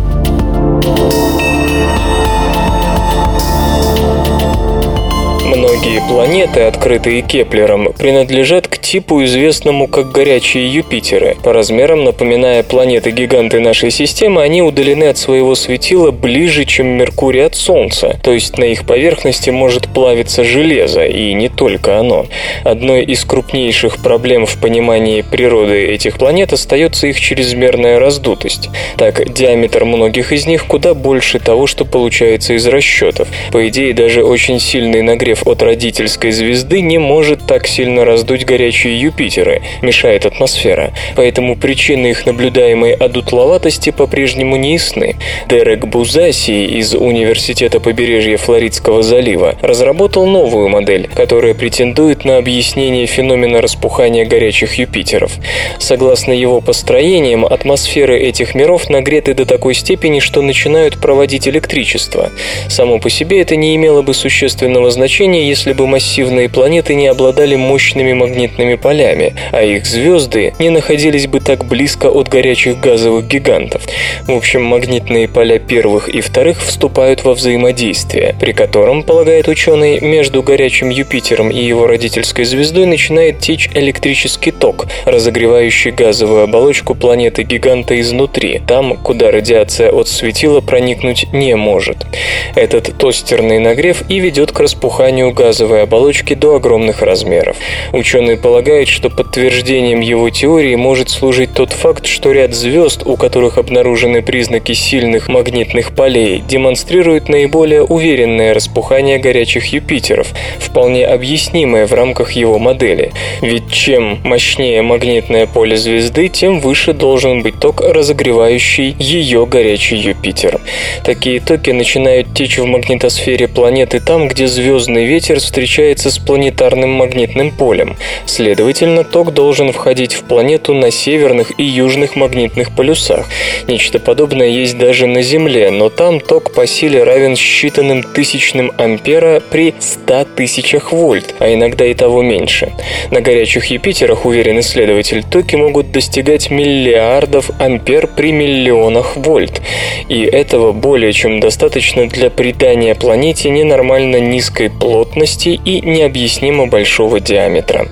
[5.84, 11.36] Многие планеты, открытые Кеплером, принадлежат к типу, известному как горячие Юпитеры.
[11.42, 17.54] По размерам, напоминая планеты-гиганты нашей системы, они удалены от своего светила ближе, чем Меркурий от
[17.54, 22.24] Солнца, то есть на их поверхности может плавиться железо, и не только оно.
[22.64, 28.70] Одной из крупнейших проблем в понимании природы этих планет остается их чрезмерная раздутость.
[28.96, 33.28] Так, диаметр многих из них куда больше того, что получается из расчетов.
[33.52, 39.00] По идее, даже очень сильный нагрев от родительской звезды не может так сильно раздуть горячие
[39.00, 40.92] Юпитеры, мешает атмосфера.
[41.16, 45.16] Поэтому причины их наблюдаемой одутловатости по-прежнему не ясны.
[45.48, 53.60] Дерек Бузаси из Университета побережья Флоридского залива разработал новую модель, которая претендует на объяснение феномена
[53.60, 55.32] распухания горячих Юпитеров.
[55.80, 62.30] Согласно его построениям, атмосферы этих миров нагреты до такой степени, что начинают проводить электричество.
[62.68, 67.06] Само по себе это не имело бы существенного значения, если бы бы массивные планеты не
[67.08, 73.26] обладали мощными магнитными полями, а их звезды не находились бы так близко от горячих газовых
[73.26, 73.82] гигантов.
[74.26, 80.42] В общем, магнитные поля первых и вторых вступают во взаимодействие, при котором, полагает ученый, между
[80.42, 88.62] горячим Юпитером и его родительской звездой начинает течь электрический ток, разогревающий газовую оболочку планеты-гиганта изнутри,
[88.66, 92.06] там, куда радиация от светила проникнуть не может.
[92.54, 97.56] Этот тостерный нагрев и ведет к распуханию газовой оболочки до огромных размеров.
[97.92, 103.56] Ученый полагает, что подтверждением его теории может служить тот факт, что ряд звезд, у которых
[103.56, 110.26] обнаружены признаки сильных магнитных полей, демонстрируют наиболее уверенное распухание горячих Юпитеров,
[110.58, 113.12] вполне объяснимое в рамках его модели.
[113.40, 120.60] Ведь чем мощнее магнитное поле звезды, тем выше должен быть ток, разогревающий ее горячий Юпитер.
[121.04, 127.50] Такие токи начинают течь в магнитосфере планеты там, где звездный ветер встречается с планетарным магнитным
[127.52, 127.96] полем.
[128.26, 133.28] Следовательно, ток должен входить в планету на северных и южных магнитных полюсах.
[133.68, 139.40] Нечто подобное есть даже на Земле, но там ток по силе равен считанным тысячным ампера
[139.50, 142.72] при 100 тысячах вольт, а иногда и того меньше.
[143.10, 149.60] На горячих Юпитерах, уверен исследователь, токи могут достигать миллиардов ампер при миллионах вольт.
[150.08, 157.88] И этого более чем достаточно для придания планете ненормально низкой плотности и необъяснимо большого диаметра.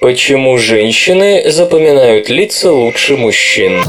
[0.00, 3.82] Почему женщины запоминают лица лучше мужчин?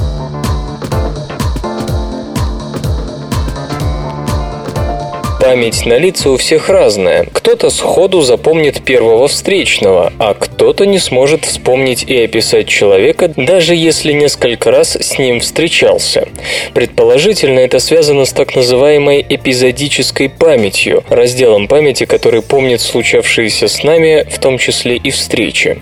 [5.39, 7.25] Память на лица у всех разная.
[7.31, 14.11] Кто-то сходу запомнит первого встречного, а кто-то не сможет вспомнить и описать человека, даже если
[14.11, 16.27] несколько раз с ним встречался.
[16.99, 24.27] Предположительно, это связано с так называемой эпизодической памятью, разделом памяти, который помнит случавшиеся с нами,
[24.29, 25.81] в том числе и встречи.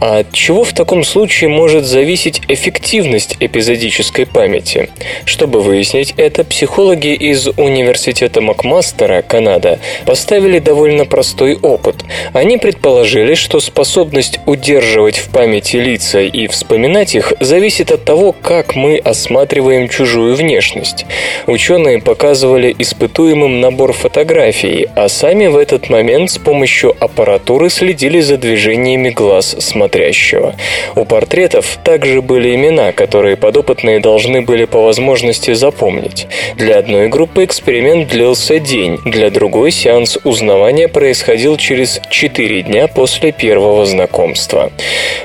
[0.00, 4.88] А от чего в таком случае может зависеть эффективность эпизодической памяти?
[5.26, 11.96] Чтобы выяснить это, психологи из университета Макмас Мастера, Канада, поставили довольно простой опыт.
[12.32, 18.74] Они предположили, что способность удерживать в памяти лица и вспоминать их зависит от того, как
[18.74, 20.45] мы осматриваем чужую внешность.
[21.46, 28.36] Ученые показывали испытуемым набор фотографий, а сами в этот момент с помощью аппаратуры следили за
[28.36, 30.54] движениями глаз смотрящего.
[30.94, 36.26] У портретов также были имена, которые подопытные должны были по возможности запомнить.
[36.56, 38.98] Для одной группы эксперимент длился день.
[39.04, 44.70] Для другой сеанс узнавания происходил через 4 дня после первого знакомства.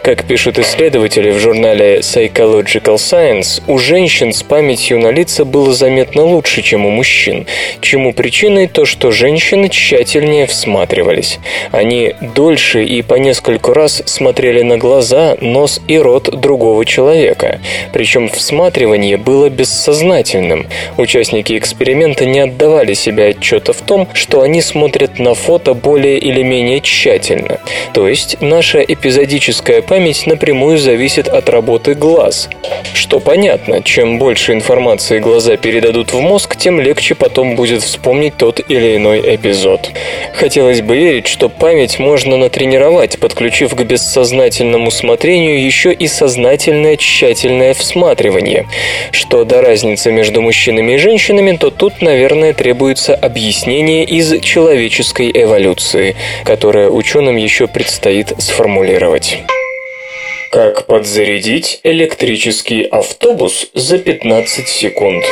[0.03, 6.23] Как пишут исследователи в журнале Psychological Science, у женщин с памятью на лица было заметно
[6.23, 7.45] лучше, чем у мужчин,
[7.81, 11.39] чему причиной то, что женщины тщательнее всматривались.
[11.71, 17.59] Они дольше и по нескольку раз смотрели на глаза, нос и рот другого человека.
[17.93, 20.67] Причем всматривание было бессознательным.
[20.97, 26.43] Участники эксперимента не отдавали себе отчета в том, что они смотрят на фото более или
[26.43, 27.59] менее тщательно.
[27.93, 32.49] То есть наша эпизодическая память напрямую зависит от работы глаз.
[32.93, 38.59] Что понятно, чем больше информации глаза передадут в мозг, тем легче потом будет вспомнить тот
[38.67, 39.91] или иной эпизод.
[40.33, 47.73] Хотелось бы верить, что память можно натренировать, подключив к бессознательному смотрению еще и сознательное тщательное
[47.73, 48.67] всматривание.
[49.11, 56.15] Что до разницы между мужчинами и женщинами, то тут, наверное, требуется объяснение из человеческой эволюции,
[56.43, 59.39] которое ученым еще предстоит сформулировать.
[60.51, 65.23] Как подзарядить электрический автобус за 15 секунд?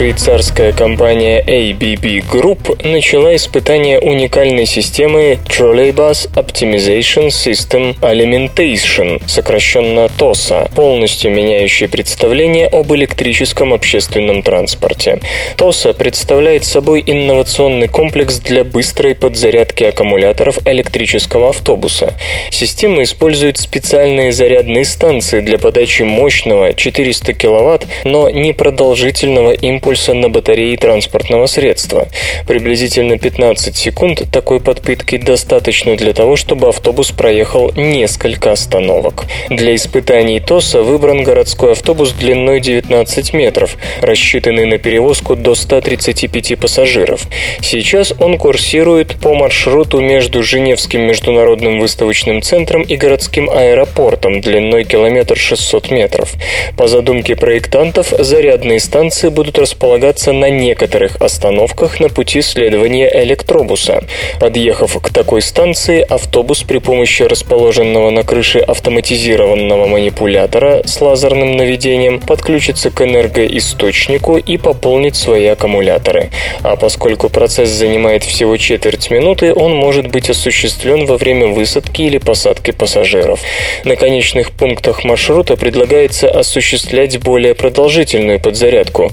[0.00, 11.32] Швейцарская компания ABB Group начала испытание уникальной системы Trolleybus Optimization System Alimentation, сокращенно TOSA, полностью
[11.32, 15.20] меняющей представление об электрическом общественном транспорте.
[15.58, 22.14] TOSA представляет собой инновационный комплекс для быстрой подзарядки аккумуляторов электрического автобуса.
[22.48, 30.28] Система использует специальные зарядные станции для подачи мощного 400 кВт, но непродолжительного импульса импульса на
[30.28, 32.06] батареи транспортного средства.
[32.46, 39.24] Приблизительно 15 секунд такой подпитки достаточно для того, чтобы автобус проехал несколько остановок.
[39.48, 47.26] Для испытаний ТОСа выбран городской автобус длиной 19 метров, рассчитанный на перевозку до 135 пассажиров.
[47.60, 55.36] Сейчас он курсирует по маршруту между Женевским международным выставочным центром и городским аэропортом длиной километр
[55.36, 56.34] 600 метров.
[56.76, 64.04] По задумке проектантов, зарядные станции будут расположены располагаться на некоторых остановках на пути следования электробуса.
[64.38, 72.20] Подъехав к такой станции, автобус при помощи расположенного на крыше автоматизированного манипулятора с лазерным наведением
[72.20, 76.28] подключится к энергоисточнику и пополнит свои аккумуляторы.
[76.62, 82.18] А поскольку процесс занимает всего четверть минуты, он может быть осуществлен во время высадки или
[82.18, 83.40] посадки пассажиров.
[83.84, 89.10] На конечных пунктах маршрута предлагается осуществлять более продолжительную подзарядку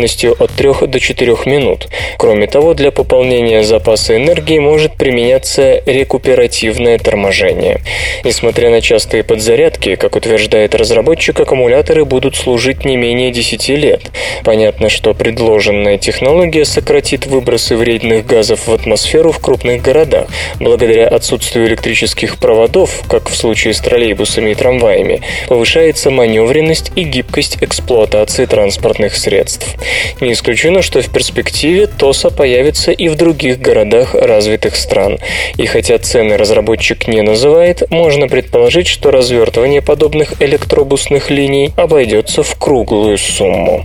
[0.00, 1.88] длительностью от 3 до 4 минут.
[2.18, 7.80] Кроме того, для пополнения запаса энергии может применяться рекуперативное торможение.
[8.24, 14.10] Несмотря на частые подзарядки, как утверждает разработчик, аккумуляторы будут служить не менее 10 лет.
[14.44, 20.28] Понятно, что предложенная технология сократит выбросы вредных газов в атмосферу в крупных городах.
[20.58, 27.58] Благодаря отсутствию электрических проводов, как в случае с троллейбусами и трамваями, повышается маневренность и гибкость
[27.60, 29.76] эксплуатации транспортных средств.
[30.20, 35.18] Не исключено, что в перспективе ТОСа появится и в других городах развитых стран.
[35.56, 42.54] И хотя цены разработчик не называет, можно предположить, что развертывание подобных электробусных линий обойдется в
[42.56, 43.84] круглую сумму.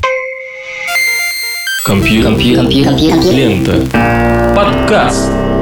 [1.86, 2.68] Компьютер.
[3.32, 4.56] Лента.
[4.56, 5.55] Подкаст.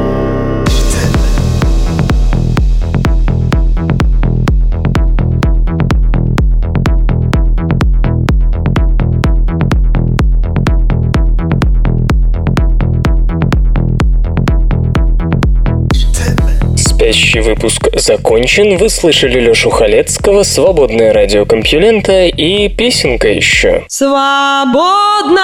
[17.14, 18.78] Спящий выпуск закончен.
[18.78, 23.86] Вы слышали Лешу Халецкого, свободное радио Компьюлента и песенка еще.
[23.88, 25.44] Свободное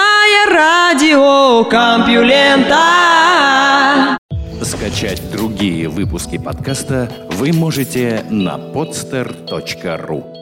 [0.52, 2.80] радио Компьюлента.
[4.64, 10.39] Скачать другие выпуски подкаста вы можете на podster.ru